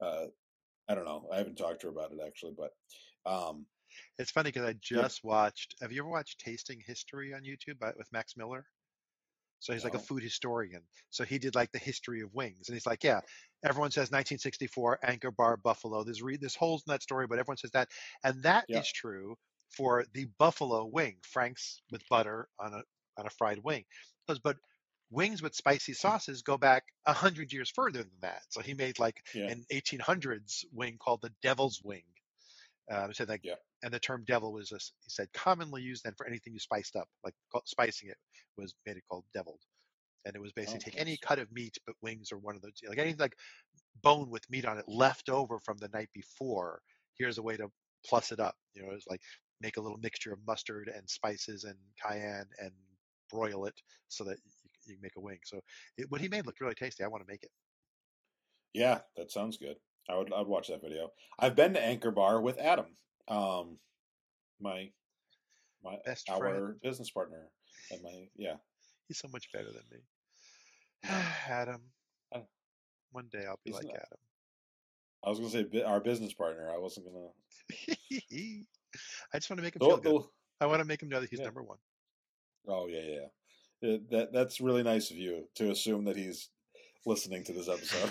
[0.00, 0.24] uh,
[0.88, 1.28] I don't know.
[1.32, 2.72] I haven't talked to her about it actually, but
[3.24, 3.66] um,
[4.18, 5.28] it's funny because I just yeah.
[5.28, 5.74] watched.
[5.80, 8.64] Have you ever watched Tasting History on YouTube by, with Max Miller?
[9.60, 9.90] So he's no.
[9.90, 10.82] like a food historian.
[11.10, 13.20] So he did like the history of wings, and he's like, yeah,
[13.64, 16.02] everyone says 1964 Anchor Bar Buffalo.
[16.04, 17.88] There's re- there's holes in that story, but everyone says that,
[18.24, 18.80] and that yeah.
[18.80, 19.36] is true
[19.76, 22.82] for the buffalo wing, Frank's with butter on a
[23.18, 23.84] on a fried wing.
[24.26, 24.56] But
[25.10, 28.42] wings with spicy sauces go back a hundred years further than that.
[28.48, 29.48] So he made like yeah.
[29.48, 32.04] an 1800s wing called the Devil's Wing.
[32.92, 33.54] Uh, he said like, yeah.
[33.82, 36.94] and the term devil was, a, he said, commonly used then for anything you spiced
[36.94, 38.16] up, like spicing it
[38.58, 39.60] was made it called deviled.
[40.24, 42.62] And it was basically oh, take any cut of meat, but wings or one of
[42.62, 43.36] those, like anything like
[44.02, 46.80] bone with meat on it left over from the night before.
[47.18, 47.68] Here's a way to
[48.06, 48.54] plus it up.
[48.74, 49.20] You know, it's like
[49.60, 52.70] make a little mixture of mustard and spices and cayenne and
[53.30, 53.74] broil it
[54.08, 54.36] so that
[54.86, 55.38] you make a wing.
[55.44, 55.60] So
[55.96, 57.04] it, what he made looked really tasty.
[57.04, 57.50] I want to make it.
[58.74, 59.76] Yeah, that sounds good.
[60.08, 61.10] I would I'd watch that video.
[61.38, 62.86] I've been to Anchor Bar with Adam,
[63.28, 63.78] um,
[64.60, 64.90] my
[65.84, 66.74] my Best our friend.
[66.82, 67.48] business partner,
[67.90, 68.54] and my yeah.
[69.08, 69.98] He's so much better than me.
[71.48, 71.80] Adam.
[73.12, 74.18] One day I'll be like not, Adam.
[75.22, 76.70] I was gonna say our business partner.
[76.74, 77.28] I wasn't gonna.
[79.34, 80.22] I just want to make him feel good.
[80.60, 81.44] I want to make him know that he's yeah.
[81.44, 81.76] number one.
[82.66, 83.26] Oh yeah, yeah
[83.82, 86.48] that that's really nice of you to assume that he's
[87.06, 88.06] listening to this episode.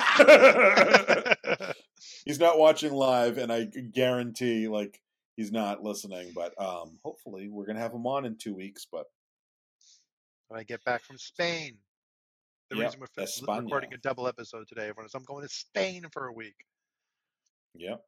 [2.26, 5.02] he's not watching live, and I guarantee, like,
[5.36, 6.32] he's not listening.
[6.36, 8.86] But um, hopefully, we're gonna have him on in two weeks.
[8.92, 9.06] But
[10.48, 11.78] when I get back from Spain,
[12.70, 13.64] the yep, reason we're España.
[13.64, 16.56] recording a double episode today, everyone, is I'm going to Spain for a week.
[17.76, 18.02] Yep.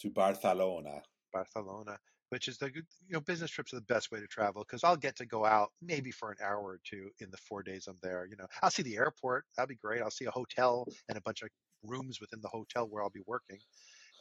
[0.00, 1.02] To Barcelona.
[1.32, 1.98] Barcelona
[2.30, 4.96] which is the you know business trips are the best way to travel because I'll
[4.96, 7.98] get to go out maybe for an hour or two in the four days I'm
[8.02, 8.26] there.
[8.26, 9.44] You know, I'll see the airport.
[9.56, 10.02] That'd be great.
[10.02, 11.48] I'll see a hotel and a bunch of
[11.82, 13.58] rooms within the hotel where I'll be working,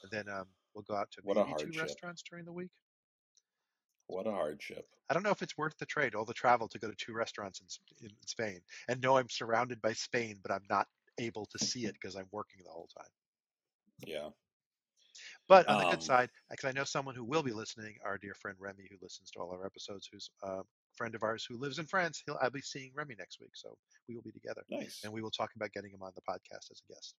[0.04, 2.72] and then um, we'll go out to what maybe two restaurants during the week.
[4.08, 4.88] What a hardship!
[5.10, 7.13] I don't know if it's worth the trade, all the travel to go to two
[7.13, 10.88] restaurants in, in Spain, and know I'm surrounded by Spain, but I'm not
[11.18, 13.10] able to see it because I'm working the whole time.
[14.06, 14.30] Yeah,
[15.47, 18.17] but on the good um side, because I know someone who will be listening, our
[18.17, 20.62] dear friend Remy, who listens to all our episodes, who's a
[20.95, 23.77] friend of ours who lives in France, he'll I'll be seeing Remy next week, so
[24.08, 24.63] we will be together.
[24.69, 25.01] Nice.
[25.03, 27.15] And we will talk about getting him on the podcast as a guest.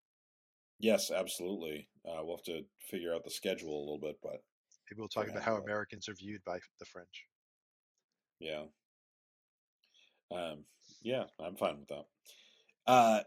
[0.79, 1.89] Yes, absolutely.
[2.05, 4.43] Uh, we'll have to figure out the schedule a little bit, but
[4.91, 7.27] maybe we'll talk about how Americans are viewed by the French.
[8.41, 8.65] Yeah.
[10.31, 10.65] Um,
[11.03, 12.05] yeah, I'm fine with that.
[12.87, 13.23] Uh,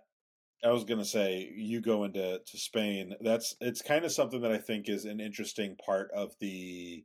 [0.63, 3.15] I was gonna say you go into to Spain.
[3.21, 7.03] That's it's kind of something that I think is an interesting part of the.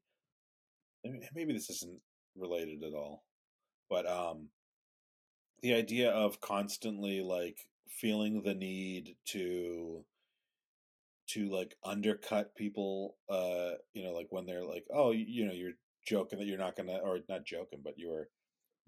[1.34, 2.00] Maybe this isn't
[2.36, 3.24] related at all,
[3.90, 4.48] but um,
[5.62, 10.04] the idea of constantly like feeling the need to
[11.26, 15.72] to like undercut people uh you know like when they're like oh you know you're
[16.06, 18.28] joking that you're not gonna or not joking but you were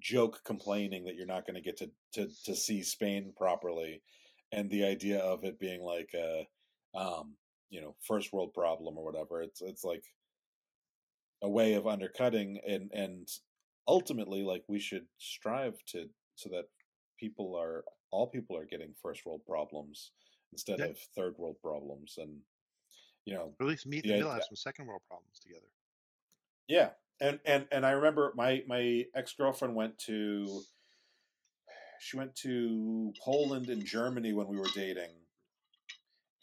[0.01, 4.03] joke complaining that you're not gonna get to to to see spain properly
[4.53, 6.47] and the idea of it being like a
[6.99, 7.35] um,
[7.71, 10.05] you know first world problem or whatever it's it's like
[11.43, 13.29] a way of undercutting and and
[13.89, 16.65] ultimately like we should strive to so that
[17.19, 20.13] people are all people are getting first world problems
[20.53, 20.87] instead yeah.
[20.87, 22.31] of third world problems and
[23.25, 25.67] you know or at least meet the middle have some second world problems together
[26.69, 30.63] yeah and and and i remember my my ex-girlfriend went to
[32.01, 35.11] she went to poland and germany when we were dating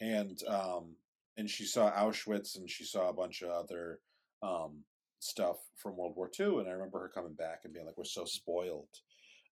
[0.00, 0.96] and um
[1.36, 4.00] and she saw auschwitz and she saw a bunch of other
[4.42, 4.82] um
[5.20, 8.04] stuff from world war ii and i remember her coming back and being like we're
[8.04, 8.88] so spoiled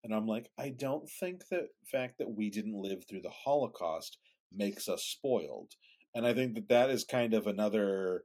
[0.05, 4.19] and I'm like, I don't think that fact that we didn't live through the Holocaust
[4.53, 5.73] makes us spoiled.
[6.15, 8.25] And I think that that is kind of another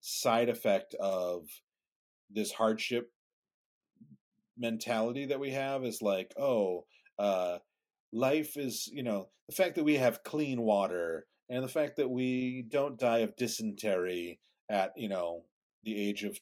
[0.00, 1.46] side effect of
[2.30, 3.10] this hardship
[4.58, 6.84] mentality that we have is like, oh,
[7.18, 7.58] uh,
[8.12, 12.10] life is, you know, the fact that we have clean water and the fact that
[12.10, 14.40] we don't die of dysentery
[14.70, 15.42] at, you know,
[15.84, 16.38] the age of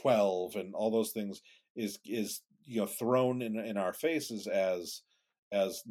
[0.00, 1.40] 12 and all those things
[1.74, 5.02] is is you know thrown in in our faces as
[5.52, 5.82] as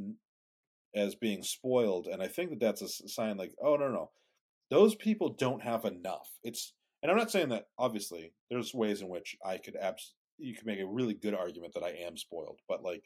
[0.95, 4.09] as being spoiled and i think that that's a sign like oh no no
[4.71, 6.27] those people don't have enough.
[6.43, 10.53] It's and i'm not saying that obviously there's ways in which i could abs you
[10.53, 13.03] can make a really good argument that i am spoiled but like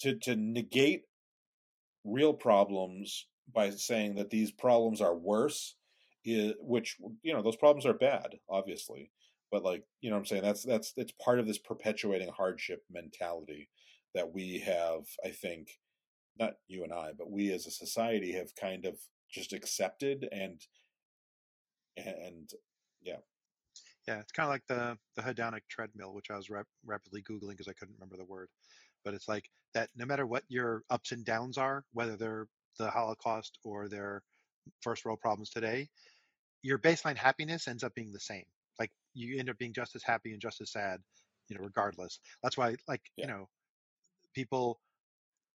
[0.00, 1.02] to to negate
[2.04, 5.76] real problems by saying that these problems are worse
[6.24, 9.10] is, which you know those problems are bad obviously
[9.50, 10.42] but like you know i'm saying?
[10.42, 13.68] That's that's it's part of this perpetuating hardship mentality
[14.14, 15.68] that we have i think
[16.38, 18.96] not you and i but we as a society have kind of
[19.30, 20.60] just accepted and
[21.96, 22.50] and
[23.02, 23.16] yeah
[24.06, 27.50] yeah it's kind of like the the hedonic treadmill which i was rap- rapidly googling
[27.50, 28.48] because i couldn't remember the word
[29.04, 32.46] but it's like that no matter what your ups and downs are whether they're
[32.78, 34.22] the holocaust or their
[34.80, 35.88] first world problems today
[36.62, 38.44] your baseline happiness ends up being the same
[38.80, 41.00] like you end up being just as happy and just as sad,
[41.48, 42.18] you know, regardless.
[42.42, 43.26] That's why, like, yeah.
[43.26, 43.48] you know,
[44.34, 44.80] people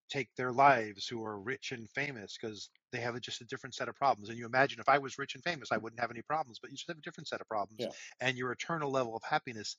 [0.09, 3.75] take their lives who are rich and famous because they have a, just a different
[3.75, 4.29] set of problems.
[4.29, 6.71] And you imagine if I was rich and famous, I wouldn't have any problems, but
[6.71, 7.79] you just have a different set of problems.
[7.79, 7.89] Yeah.
[8.21, 9.77] And your eternal level of happiness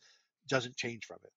[0.49, 1.31] doesn't change from it,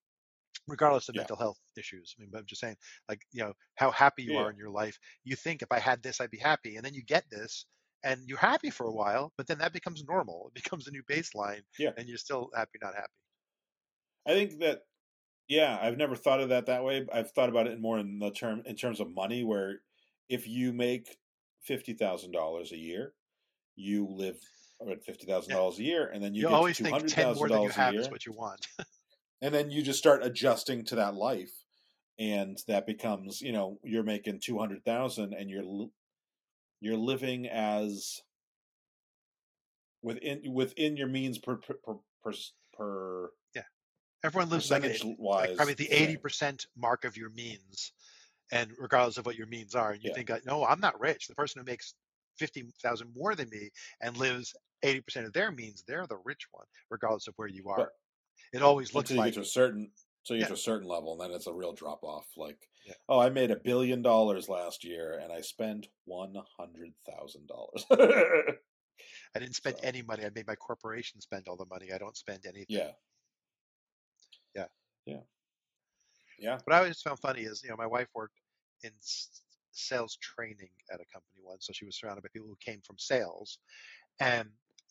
[0.66, 1.22] regardless of yeah.
[1.22, 2.14] mental health issues.
[2.18, 2.76] I mean, but I'm just saying,
[3.08, 4.98] like, you know, how happy you are in your life.
[5.24, 6.76] You think if I had this, I'd be happy.
[6.76, 7.66] And then you get this
[8.02, 10.50] and you're happy for a while, but then that becomes normal.
[10.54, 11.90] It becomes a new baseline, yeah.
[11.96, 13.08] and you're still happy, not happy.
[14.26, 14.80] I think that,
[15.50, 17.04] yeah, I've never thought of that that way.
[17.12, 19.80] I've thought about it more in the term in terms of money, where
[20.28, 21.18] if you make
[21.60, 23.14] fifty thousand dollars a year,
[23.74, 24.38] you live
[24.88, 27.48] at fifty thousand dollars a year, and then you, you get always two hundred thousand
[27.48, 28.00] dollars a year.
[28.00, 28.64] Is what you want,
[29.42, 31.52] and then you just start adjusting to that life,
[32.16, 35.88] and that becomes you know you're making two hundred thousand, and you're
[36.80, 38.20] you're living as
[40.00, 41.74] within within your means per per
[42.22, 42.32] per,
[42.72, 43.30] per
[44.24, 44.82] everyone lives like,
[45.18, 47.92] like probably the 80% mark of your means
[48.52, 50.22] and regardless of what your means are and you yeah.
[50.22, 51.94] think no i'm not rich the person who makes
[52.38, 54.54] 50000 more than me and lives
[54.84, 57.88] 80% of their means they're the rich one regardless of where you are but,
[58.52, 59.90] it always looks like to a certain
[60.22, 60.44] so you yeah.
[60.44, 62.26] get to a certain level, and then it's a real drop off.
[62.36, 62.94] Like, yeah.
[63.08, 67.86] oh, I made a billion dollars last year, and I spent one hundred thousand dollars.
[69.34, 69.86] I didn't spend so.
[69.86, 70.24] any money.
[70.24, 71.88] I made my corporation spend all the money.
[71.92, 72.66] I don't spend anything.
[72.68, 72.90] Yeah.
[75.10, 75.20] Yeah.
[76.38, 76.58] Yeah.
[76.64, 78.34] What I always found funny is, you know, my wife worked
[78.82, 78.90] in
[79.72, 82.96] sales training at a company once, so she was surrounded by people who came from
[82.98, 83.58] sales,
[84.20, 84.48] and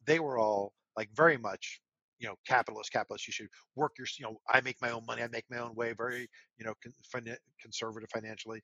[0.08, 1.82] they were all like very much
[2.19, 5.23] you know capitalist capitalist you should work your you know i make my own money
[5.23, 6.27] i make my own way very
[6.58, 8.62] you know con- conservative financially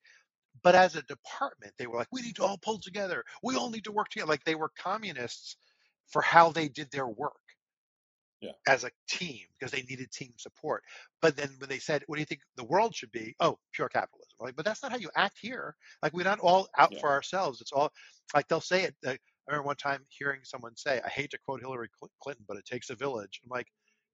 [0.63, 3.69] but as a department they were like we need to all pull together we all
[3.69, 5.57] need to work together like they were communists
[6.09, 7.33] for how they did their work
[8.41, 8.52] yeah.
[8.67, 10.84] as a team because they needed team support
[11.21, 13.89] but then when they said what do you think the world should be oh pure
[13.89, 17.00] capitalism like but that's not how you act here like we're not all out yeah.
[17.00, 17.91] for ourselves it's all
[18.34, 19.15] like they'll say it uh,
[19.48, 21.89] I remember one time hearing someone say, I hate to quote Hillary
[22.21, 23.41] Clinton, but it takes a village.
[23.43, 23.67] I'm like,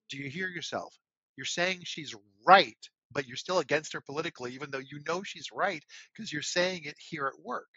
[0.09, 0.93] do you hear yourself?
[1.37, 2.13] You're saying she's
[2.45, 2.77] right,
[3.11, 6.81] but you're still against her politically, even though you know she's right because you're saying
[6.83, 7.69] it here at work.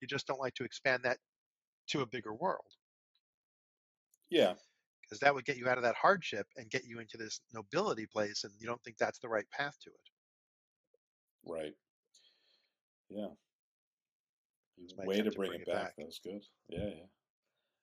[0.00, 1.18] You just don't like to expand that
[1.88, 2.64] to a bigger world.
[4.30, 4.54] Yeah.
[5.14, 8.04] Because that would get you out of that hardship and get you into this nobility
[8.04, 11.48] place, and you don't think that's the right path to it.
[11.48, 11.72] Right.
[13.08, 13.28] Yeah.
[15.04, 15.74] Way to bring, bring, it back.
[15.76, 15.96] back.
[15.98, 16.42] That was good.
[16.68, 17.06] Yeah, yeah.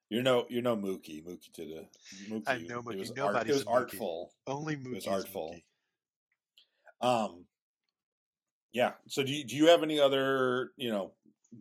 [0.09, 1.23] You're no, you're no Mookie.
[1.23, 1.85] Mookie did a.
[2.29, 2.95] Mookie, I know Mookie.
[2.95, 4.33] It was, art, it was artful.
[4.45, 4.87] Only Mookie.
[4.87, 5.55] It was artful.
[6.99, 7.45] Um.
[8.73, 8.91] Yeah.
[9.07, 11.13] So do you, do you have any other you know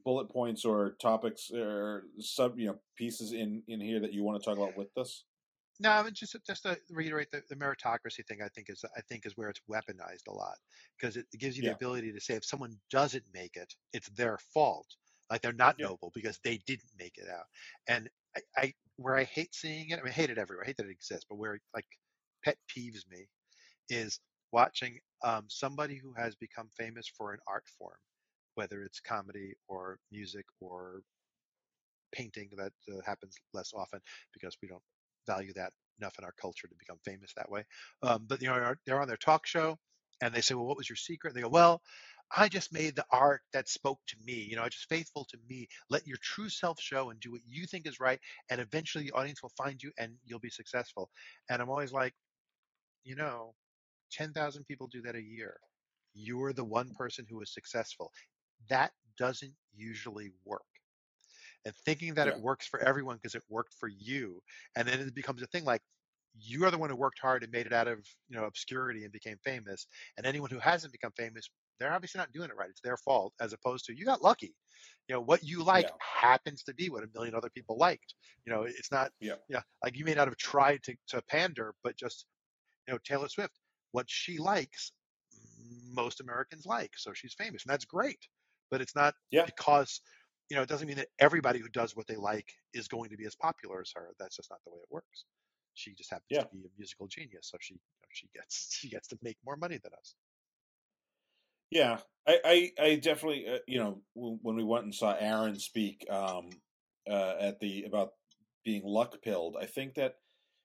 [0.04, 4.42] bullet points or topics or sub you know pieces in in here that you want
[4.42, 5.22] to talk about with this?
[5.82, 8.40] No, I mean, just just to reiterate the, the meritocracy thing.
[8.44, 10.56] I think is I think is where it's weaponized a lot
[10.98, 14.36] because it, gives you the ability to say if someone doesn't make it, it's their
[14.52, 14.86] fault.
[15.30, 15.86] Like they're not yeah.
[15.86, 17.46] noble because they didn't make it out.
[17.88, 19.98] And I, I where I hate seeing it.
[19.98, 20.64] I mean, I hate it everywhere.
[20.64, 21.86] I hate that it exists, but where like
[22.44, 23.26] pet peeves me
[23.88, 24.20] is
[24.52, 27.96] watching um, somebody who has become famous for an art form,
[28.54, 31.00] whether it's comedy or music or
[32.12, 34.00] painting that uh, happens less often
[34.34, 34.82] because we don't
[35.26, 37.64] value that enough in our culture to become famous that way.
[38.02, 39.78] Um, but you know, they're on their talk show
[40.22, 41.82] and they say, "Well, what was your secret?" They go, "Well,
[42.36, 44.34] I just made the art that spoke to me.
[44.34, 45.68] You know, I just faithful to me.
[45.90, 49.12] Let your true self show and do what you think is right, and eventually the
[49.12, 51.10] audience will find you and you'll be successful."
[51.50, 52.14] And I'm always like,
[53.04, 53.54] you know,
[54.12, 55.58] 10,000 people do that a year.
[56.14, 58.12] You're the one person who is successful.
[58.68, 60.62] That doesn't usually work
[61.64, 62.34] and thinking that yeah.
[62.34, 64.40] it works for everyone because it worked for you
[64.76, 65.82] and then it becomes a thing like
[66.38, 69.04] you are the one who worked hard and made it out of you know obscurity
[69.04, 72.70] and became famous and anyone who hasn't become famous they're obviously not doing it right
[72.70, 74.54] it's their fault as opposed to you got lucky
[75.08, 76.30] you know what you like yeah.
[76.30, 78.14] happens to be what a million other people liked
[78.46, 81.74] you know it's not yeah yeah like you may not have tried to, to pander
[81.82, 82.26] but just
[82.86, 83.52] you know taylor swift
[83.92, 84.92] what she likes
[85.92, 88.20] most americans like so she's famous and that's great
[88.70, 89.44] but it's not yeah.
[89.44, 90.00] because
[90.50, 93.16] you know, it doesn't mean that everybody who does what they like is going to
[93.16, 94.08] be as popular as her.
[94.18, 95.24] That's just not the way it works.
[95.74, 96.42] She just happens yeah.
[96.42, 99.38] to be a musical genius, so she you know, she gets she gets to make
[99.46, 100.14] more money than us.
[101.70, 106.04] Yeah, I I, I definitely uh, you know when we went and saw Aaron speak
[106.10, 106.50] um,
[107.08, 108.10] uh, at the about
[108.64, 110.16] being luck pilled, I think that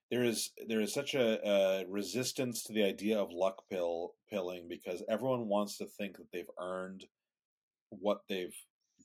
[0.10, 4.67] there is there is such a, a, resistance to the idea of luck pill pilling
[4.67, 7.06] because everyone wants to think that they've earned
[7.89, 8.56] what they've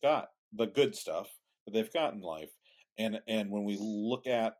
[0.02, 1.28] got the good stuff
[1.66, 2.50] that they've got in life.
[2.98, 4.54] And and when we look at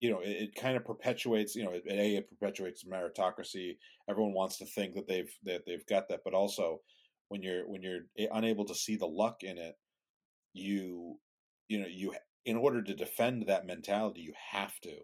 [0.00, 3.76] you know, it, it kind of perpetuates, you know, it, a it perpetuates meritocracy.
[4.08, 6.80] Everyone wants to think that they've that they've got that, but also
[7.28, 9.74] when you're when you're unable to see the luck in it,
[10.52, 11.18] you
[11.68, 14.96] you know you in order to defend that mentality, you have to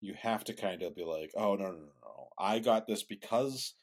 [0.00, 3.02] you have to kind of be like, oh no no no no, I got this
[3.02, 3.74] because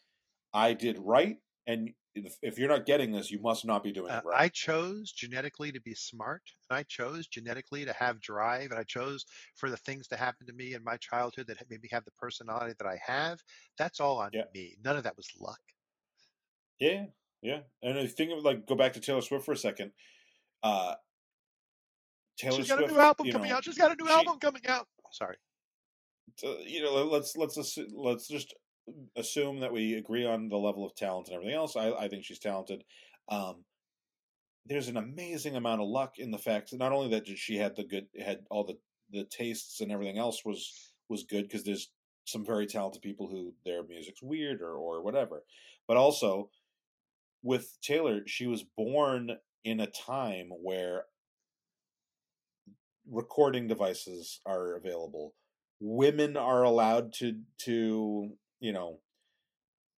[0.54, 4.12] I did right, and if, if you're not getting this, you must not be doing
[4.12, 4.42] uh, it right.
[4.42, 8.84] I chose genetically to be smart, and I chose genetically to have drive, and I
[8.84, 12.04] chose for the things to happen to me in my childhood that made me have
[12.06, 13.40] the personality that I have.
[13.78, 14.44] That's all on yeah.
[14.54, 14.76] me.
[14.84, 15.60] None of that was luck.
[16.80, 17.06] Yeah,
[17.42, 17.60] yeah.
[17.82, 19.92] And I think of like go back to Taylor Swift for a second.
[20.64, 20.96] Uh,
[22.38, 23.64] Taylor She's Swift, got a new album coming know, out.
[23.64, 24.88] She's got a new she, album coming out.
[25.12, 25.36] Sorry.
[26.44, 28.54] Uh, you know, let's let's let's just
[29.16, 31.76] assume that we agree on the level of talent and everything else.
[31.76, 32.84] I, I think she's talented.
[33.30, 33.64] Um,
[34.66, 37.76] there's an amazing amount of luck in the fact that not only that she had
[37.76, 38.78] the good had all the
[39.12, 41.92] the tastes and everything else was was good because there's
[42.26, 45.44] some very talented people who their music's weird or or whatever,
[45.88, 46.50] but also
[47.44, 49.32] with Taylor, she was born
[49.64, 51.06] in a time where
[53.10, 55.34] recording devices are available
[55.82, 59.00] women are allowed to to you know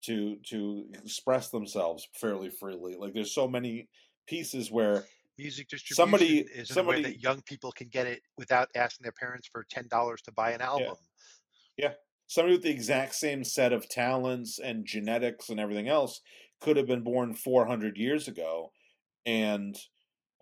[0.03, 3.89] to to express themselves fairly freely like there's so many
[4.27, 5.05] pieces where
[5.39, 9.03] music distribution somebody is somebody, a way that young people can get it without asking
[9.03, 10.97] their parents for ten dollars to buy an album.
[11.77, 11.89] Yeah.
[11.89, 11.93] yeah.
[12.27, 16.21] Somebody with the exact same set of talents and genetics and everything else
[16.61, 18.73] could have been born 400 years ago.
[19.27, 19.77] And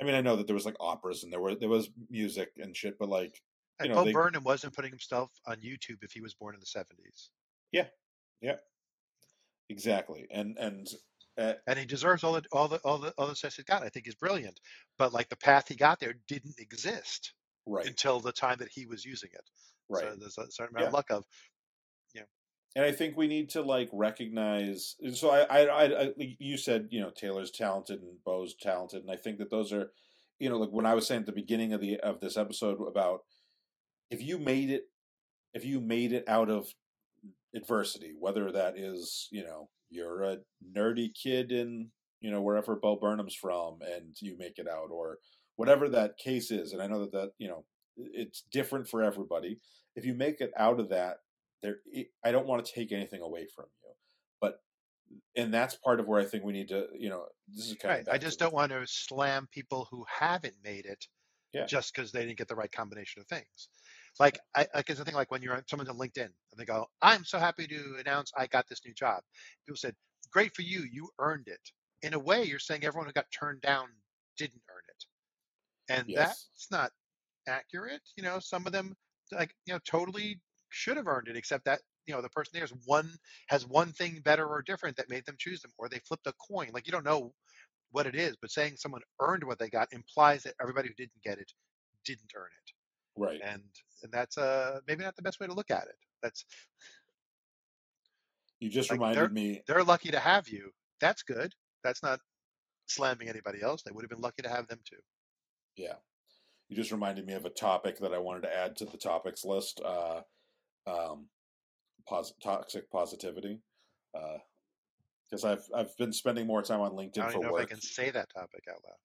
[0.00, 2.50] I mean, I know that there was like operas and there were there was music
[2.58, 3.42] and shit, but like,
[3.80, 6.54] uh, you know, Bo they, Burnham wasn't putting himself on YouTube if he was born
[6.54, 7.30] in the 70s.
[7.72, 7.86] Yeah,
[8.40, 8.56] yeah,
[9.68, 10.26] exactly.
[10.30, 10.88] And and
[11.38, 13.82] uh, and he deserves all the all the all the all the success he's got.
[13.82, 14.60] I think he's brilliant,
[14.98, 17.32] but like the path he got there didn't exist
[17.66, 19.44] right until the time that he was using it.
[19.88, 20.04] Right.
[20.04, 20.88] So there's a certain amount yeah.
[20.88, 21.24] of luck of,
[22.14, 22.22] yeah.
[22.76, 24.96] And I think we need to like recognize.
[25.14, 29.10] So I, I, I, I, you said you know Taylor's talented and Bo's talented, and
[29.10, 29.90] I think that those are,
[30.38, 32.78] you know, like when I was saying at the beginning of the of this episode
[32.86, 33.20] about
[34.10, 34.84] if you made it,
[35.54, 36.74] if you made it out of
[37.54, 40.38] adversity, whether that is, you know, you're a
[40.76, 41.90] nerdy kid in,
[42.20, 45.18] you know, wherever Bo Burnham's from and you make it out or
[45.56, 46.72] whatever that case is.
[46.72, 47.64] And I know that that, you know,
[47.96, 49.58] it's different for everybody.
[49.96, 51.16] If you make it out of that,
[51.62, 51.78] there,
[52.24, 53.90] I don't want to take anything away from you,
[54.40, 54.60] but,
[55.36, 57.94] and that's part of where I think we need to, you know, this is kind
[57.94, 58.08] right.
[58.08, 61.06] of, I just don't want to slam people who haven't made it
[61.52, 61.66] yeah.
[61.66, 63.68] just because they didn't get the right combination of things.
[64.18, 66.64] Like, I, like it's a thing like when you're on someone's on LinkedIn and they
[66.64, 69.22] go, "I'm so happy to announce I got this new job."
[69.66, 69.94] People said,
[70.32, 71.60] "Great for you, you earned it."
[72.02, 73.88] In a way, you're saying everyone who got turned down
[74.36, 76.48] didn't earn it, and yes.
[76.58, 76.90] that's not
[77.46, 78.02] accurate.
[78.16, 78.96] You know, some of them
[79.32, 80.40] like you know totally
[80.70, 83.10] should have earned it, except that you know the person there is one
[83.48, 86.34] has one thing better or different that made them choose them, or they flipped a
[86.50, 86.70] coin.
[86.72, 87.32] Like you don't know
[87.92, 91.22] what it is, but saying someone earned what they got implies that everybody who didn't
[91.24, 91.52] get it
[92.04, 92.72] didn't earn it.
[93.20, 93.40] Right.
[93.44, 93.62] And
[94.02, 95.96] and that's uh maybe not the best way to look at it.
[96.22, 96.44] That's
[98.60, 99.62] you just like reminded me.
[99.66, 100.70] They're lucky to have you.
[101.00, 101.54] That's good.
[101.82, 102.20] That's not
[102.86, 103.82] slamming anybody else.
[103.82, 104.98] They would have been lucky to have them too.
[105.76, 105.94] Yeah.
[106.68, 109.44] You just reminded me of a topic that I wanted to add to the topics
[109.44, 109.80] list.
[109.84, 110.20] Uh,
[110.86, 111.26] um,
[112.06, 113.60] pos- toxic positivity.
[114.14, 114.38] Uh,
[115.28, 117.62] because I've I've been spending more time on LinkedIn I don't for know work.
[117.62, 118.96] if I can say that topic out loud.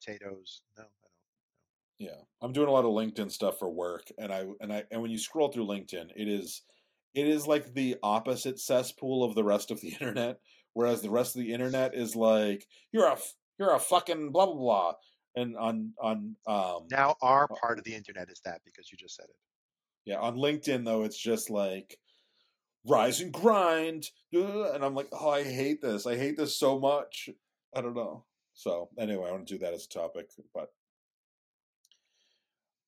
[0.00, 0.62] potatoes.
[0.76, 2.08] No, I don't.
[2.10, 5.02] Yeah, I'm doing a lot of LinkedIn stuff for work, and I and I and
[5.02, 6.62] when you scroll through LinkedIn, it is
[7.14, 10.38] it is like the opposite cesspool of the rest of the internet.
[10.74, 13.18] Whereas the rest of the internet is like you're a
[13.58, 14.92] you're a fucking blah blah blah,
[15.34, 19.16] and on on um now our part of the internet is that because you just
[19.16, 19.36] said it.
[20.04, 21.98] Yeah, on LinkedIn though, it's just like
[22.86, 26.06] rise and grind, and I'm like, oh, I hate this.
[26.06, 27.28] I hate this so much.
[27.74, 28.24] I don't know.
[28.58, 30.72] So anyway, I want to do that as a topic, but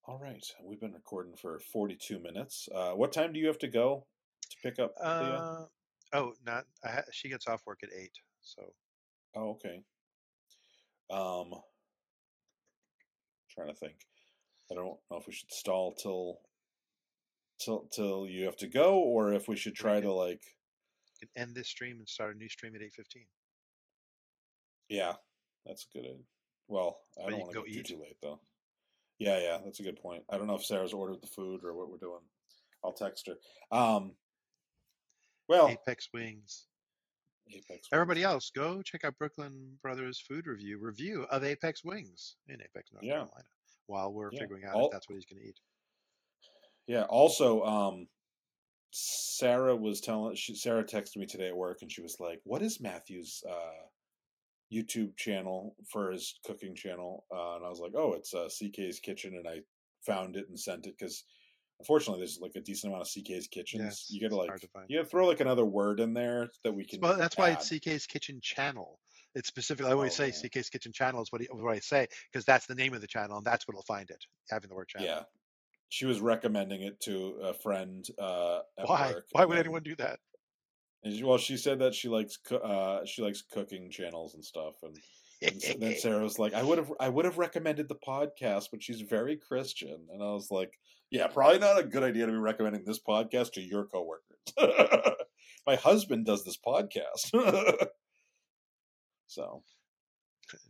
[0.04, 2.68] all right, we've been recording for 42 minutes.
[2.74, 4.04] Uh, what time do you have to go
[4.50, 5.66] to pick up uh,
[6.12, 6.64] Oh, not.
[6.84, 8.10] Ha- she gets off work at eight.
[8.42, 8.72] So.
[9.36, 9.84] Oh, okay.
[11.08, 11.52] Um,
[13.54, 13.94] trying to think.
[14.72, 16.40] I don't know if we should stall till
[17.60, 20.42] till till you have to go, or if we should try we can, to like
[21.36, 23.26] end this stream and start a new stream at eight fifteen.
[24.88, 25.12] Yeah,
[25.66, 26.18] that's a good.
[26.68, 28.40] Well, I but don't want to go too, too late though.
[29.18, 30.22] Yeah, yeah, that's a good point.
[30.30, 32.20] I don't know if Sarah's ordered the food or what we're doing.
[32.82, 33.76] I'll text her.
[33.76, 34.12] Um,
[35.48, 36.66] well, Apex Wings.
[37.52, 38.32] Apex Everybody Wings.
[38.32, 43.04] else, go check out Brooklyn Brothers Food Review review of Apex Wings in Apex, North
[43.04, 43.12] yeah.
[43.12, 43.44] Carolina.
[43.86, 44.40] While we're yeah.
[44.40, 45.60] figuring out All, if that's what he's going to eat.
[46.86, 47.02] Yeah.
[47.02, 48.06] Also, um,
[48.92, 50.36] Sarah was telling.
[50.36, 53.86] She, Sarah texted me today at work, and she was like, "What is Matthew's uh,
[54.72, 59.00] YouTube channel for his cooking channel, uh, and I was like, "Oh, it's uh, CK's
[59.00, 59.60] Kitchen," and I
[60.06, 61.24] found it and sent it because
[61.80, 63.82] unfortunately there's like a decent amount of CK's Kitchens.
[63.82, 64.50] Yes, you got to like
[64.88, 67.00] you got to throw like another word in there that we can.
[67.00, 67.42] Well, that's add.
[67.42, 69.00] why it's CK's Kitchen channel.
[69.34, 70.48] It's specifically I always oh, say yeah.
[70.48, 73.06] CK's Kitchen channel is what, he, what I say because that's the name of the
[73.06, 75.06] channel and that's what will find it having the word channel.
[75.06, 75.22] Yeah,
[75.88, 78.06] she was recommending it to a friend.
[78.18, 79.12] Uh, why?
[79.12, 80.18] Work, why would anyone do that?
[81.02, 84.74] And she, well, she said that she likes uh, she likes cooking channels and stuff,
[84.82, 84.96] and,
[85.42, 88.82] and then Sarah was like, "I would have I would have recommended the podcast, but
[88.82, 90.78] she's very Christian," and I was like,
[91.10, 94.26] "Yeah, probably not a good idea to be recommending this podcast to your coworkers."
[95.66, 97.30] My husband does this podcast,
[99.26, 99.62] so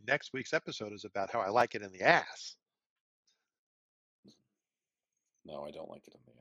[0.06, 2.56] next week's episode is about how I like it in the ass.
[5.44, 6.32] No, I don't like it in the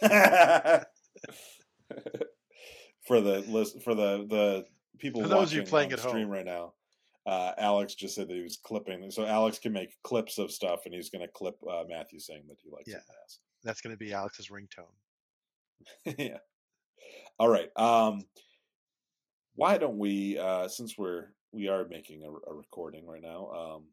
[0.00, 0.86] ass.
[3.06, 4.64] for the list for the the
[4.98, 6.30] people for those you playing at stream home.
[6.30, 6.72] right now.
[7.26, 10.86] Uh, Alex just said that he was clipping, so Alex can make clips of stuff,
[10.86, 13.00] and he's going to clip uh, Matthew saying that he likes yeah,
[13.62, 14.86] That's going to be Alex's ringtone.
[16.18, 16.38] yeah.
[17.38, 17.68] All right.
[17.76, 18.22] Um,
[19.56, 23.84] why don't we, uh, since we're we are making a, a recording right now, um,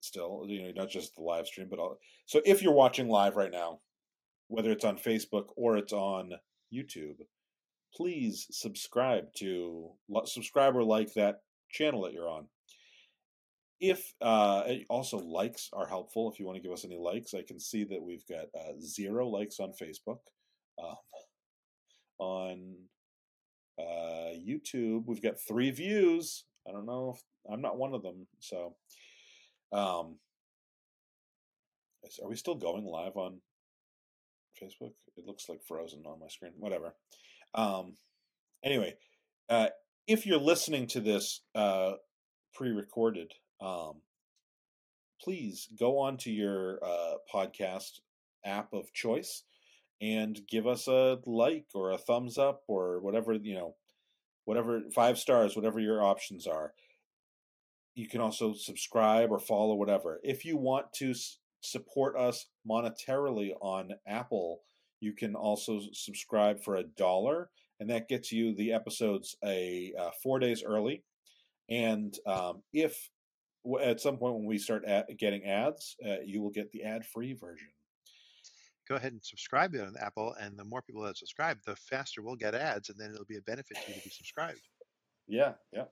[0.00, 1.98] still, you know, not just the live stream, but all.
[2.26, 3.80] So if you're watching live right now,
[4.48, 6.32] whether it's on Facebook or it's on
[6.72, 7.20] YouTube,
[7.94, 9.90] please subscribe to
[10.24, 11.40] subscribe or like that
[11.70, 12.46] channel that you're on.
[13.80, 17.42] If uh, also likes are helpful, if you want to give us any likes, I
[17.42, 20.18] can see that we've got uh, zero likes on Facebook.
[20.82, 20.96] Um,
[22.18, 22.74] on
[23.78, 26.44] uh, YouTube, we've got three views.
[26.68, 28.26] I don't know if I'm not one of them.
[28.40, 28.74] So,
[29.72, 30.16] um,
[32.22, 33.40] are we still going live on
[34.62, 34.92] Facebook?
[35.16, 36.52] It looks like frozen on my screen.
[36.58, 36.94] Whatever.
[37.54, 37.96] Um,
[38.64, 38.94] anyway,
[39.48, 39.68] uh,
[40.06, 41.92] if you're listening to this uh,
[42.54, 44.02] pre-recorded, um,
[45.20, 48.00] please go on to your uh, podcast
[48.44, 49.42] app of choice
[50.00, 53.74] and give us a like or a thumbs up or whatever you know,
[54.44, 56.72] whatever five stars, whatever your options are.
[57.94, 60.20] You can also subscribe or follow whatever.
[60.22, 61.14] If you want to
[61.60, 64.62] support us monetarily on Apple
[65.00, 67.50] you can also subscribe for a dollar,
[67.80, 71.04] and that gets you the episodes a uh, four days early.
[71.70, 73.10] And um, if
[73.82, 77.34] at some point when we start ad- getting ads, uh, you will get the ad-free
[77.34, 77.68] version.
[78.88, 82.36] Go ahead and subscribe on Apple, and the more people that subscribe, the faster we'll
[82.36, 84.60] get ads, and then it'll be a benefit to you to be subscribed.
[85.26, 85.84] Yeah, yeah.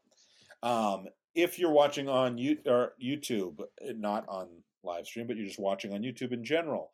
[0.63, 4.49] Um, if you're watching on you or YouTube, eh, not on
[4.87, 6.93] live stream, but you're just watching on YouTube in general,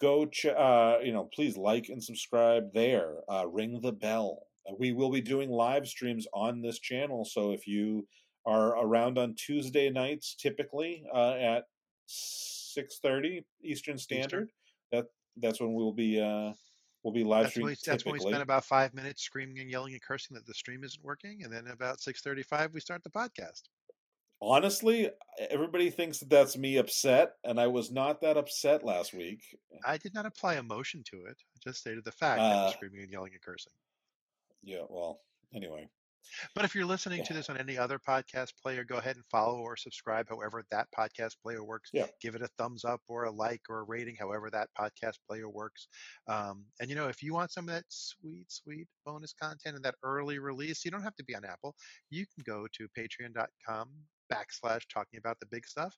[0.00, 3.16] go ch- uh, you know please like and subscribe there.
[3.28, 4.46] Uh, ring the bell.
[4.78, 8.06] We will be doing live streams on this channel, so if you
[8.46, 11.64] are around on Tuesday nights, typically uh, at
[12.06, 14.48] six thirty Eastern Standard, Eastern.
[14.92, 15.06] that
[15.38, 16.52] that's when we'll be uh,
[17.02, 17.70] we'll be live streaming.
[17.70, 20.54] That's, that's when we spend about five minutes screaming and yelling and cursing that the
[20.54, 23.62] stream isn't working, and then about six thirty-five we start the podcast.
[24.46, 25.10] Honestly,
[25.50, 29.42] everybody thinks that that's me upset, and I was not that upset last week.
[29.86, 31.36] I did not apply emotion to it.
[31.56, 33.72] I just stated the fact uh, that screaming and yelling and cursing.
[34.62, 35.20] Yeah, well,
[35.54, 35.88] anyway.
[36.54, 37.24] But if you're listening yeah.
[37.24, 40.88] to this on any other podcast player, go ahead and follow or subscribe, however that
[40.96, 41.90] podcast player works.
[41.92, 42.06] Yeah.
[42.20, 45.48] Give it a thumbs up or a like or a rating, however that podcast player
[45.48, 45.88] works.
[46.28, 49.84] Um, and you know, if you want some of that sweet, sweet bonus content and
[49.84, 51.74] that early release, you don't have to be on Apple.
[52.10, 53.88] You can go to patreon.com
[54.32, 55.96] backslash talking about the big stuff.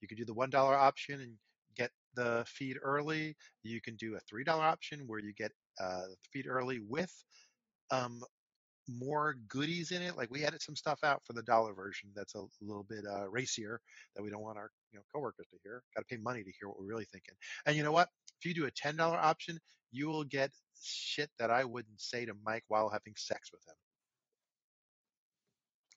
[0.00, 1.32] You can do the $1 option and
[1.76, 3.36] get the feed early.
[3.62, 7.12] You can do a $3 option where you get uh, the feed early with
[7.90, 8.22] um,
[8.88, 10.16] more goodies in it.
[10.16, 13.28] Like we added some stuff out for the dollar version that's a little bit uh,
[13.28, 13.80] racier
[14.16, 15.82] that we don't want our you know coworkers to hear.
[15.94, 17.34] Got to pay money to hear what we're really thinking.
[17.66, 18.08] And you know what?
[18.40, 19.58] If you do a ten dollar option,
[19.90, 20.50] you will get
[20.82, 23.74] shit that I wouldn't say to Mike while having sex with him.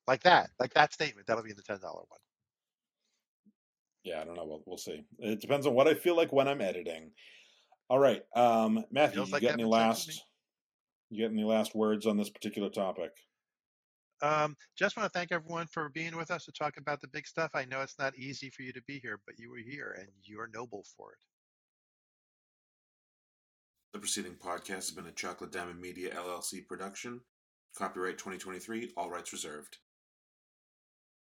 [0.07, 1.27] Like that, like that statement.
[1.27, 2.19] That'll be in the ten dollar one.
[4.03, 4.45] Yeah, I don't know.
[4.45, 5.03] We'll, we'll see.
[5.17, 7.11] It depends on what I feel like when I'm editing.
[7.89, 10.23] All right, um, Matthew, Feels you like got any last?
[11.10, 13.12] You got any last words on this particular topic?
[14.22, 17.28] Um, just want to thank everyone for being with us to talk about the big
[17.28, 17.51] stuff.
[17.53, 20.08] I know it's not easy for you to be here, but you were here and
[20.24, 21.20] you're noble for it.
[23.93, 27.22] The preceding podcast has been a Chocolate Diamond Media LLC production.
[27.78, 29.78] Copyright 2023, all rights reserved.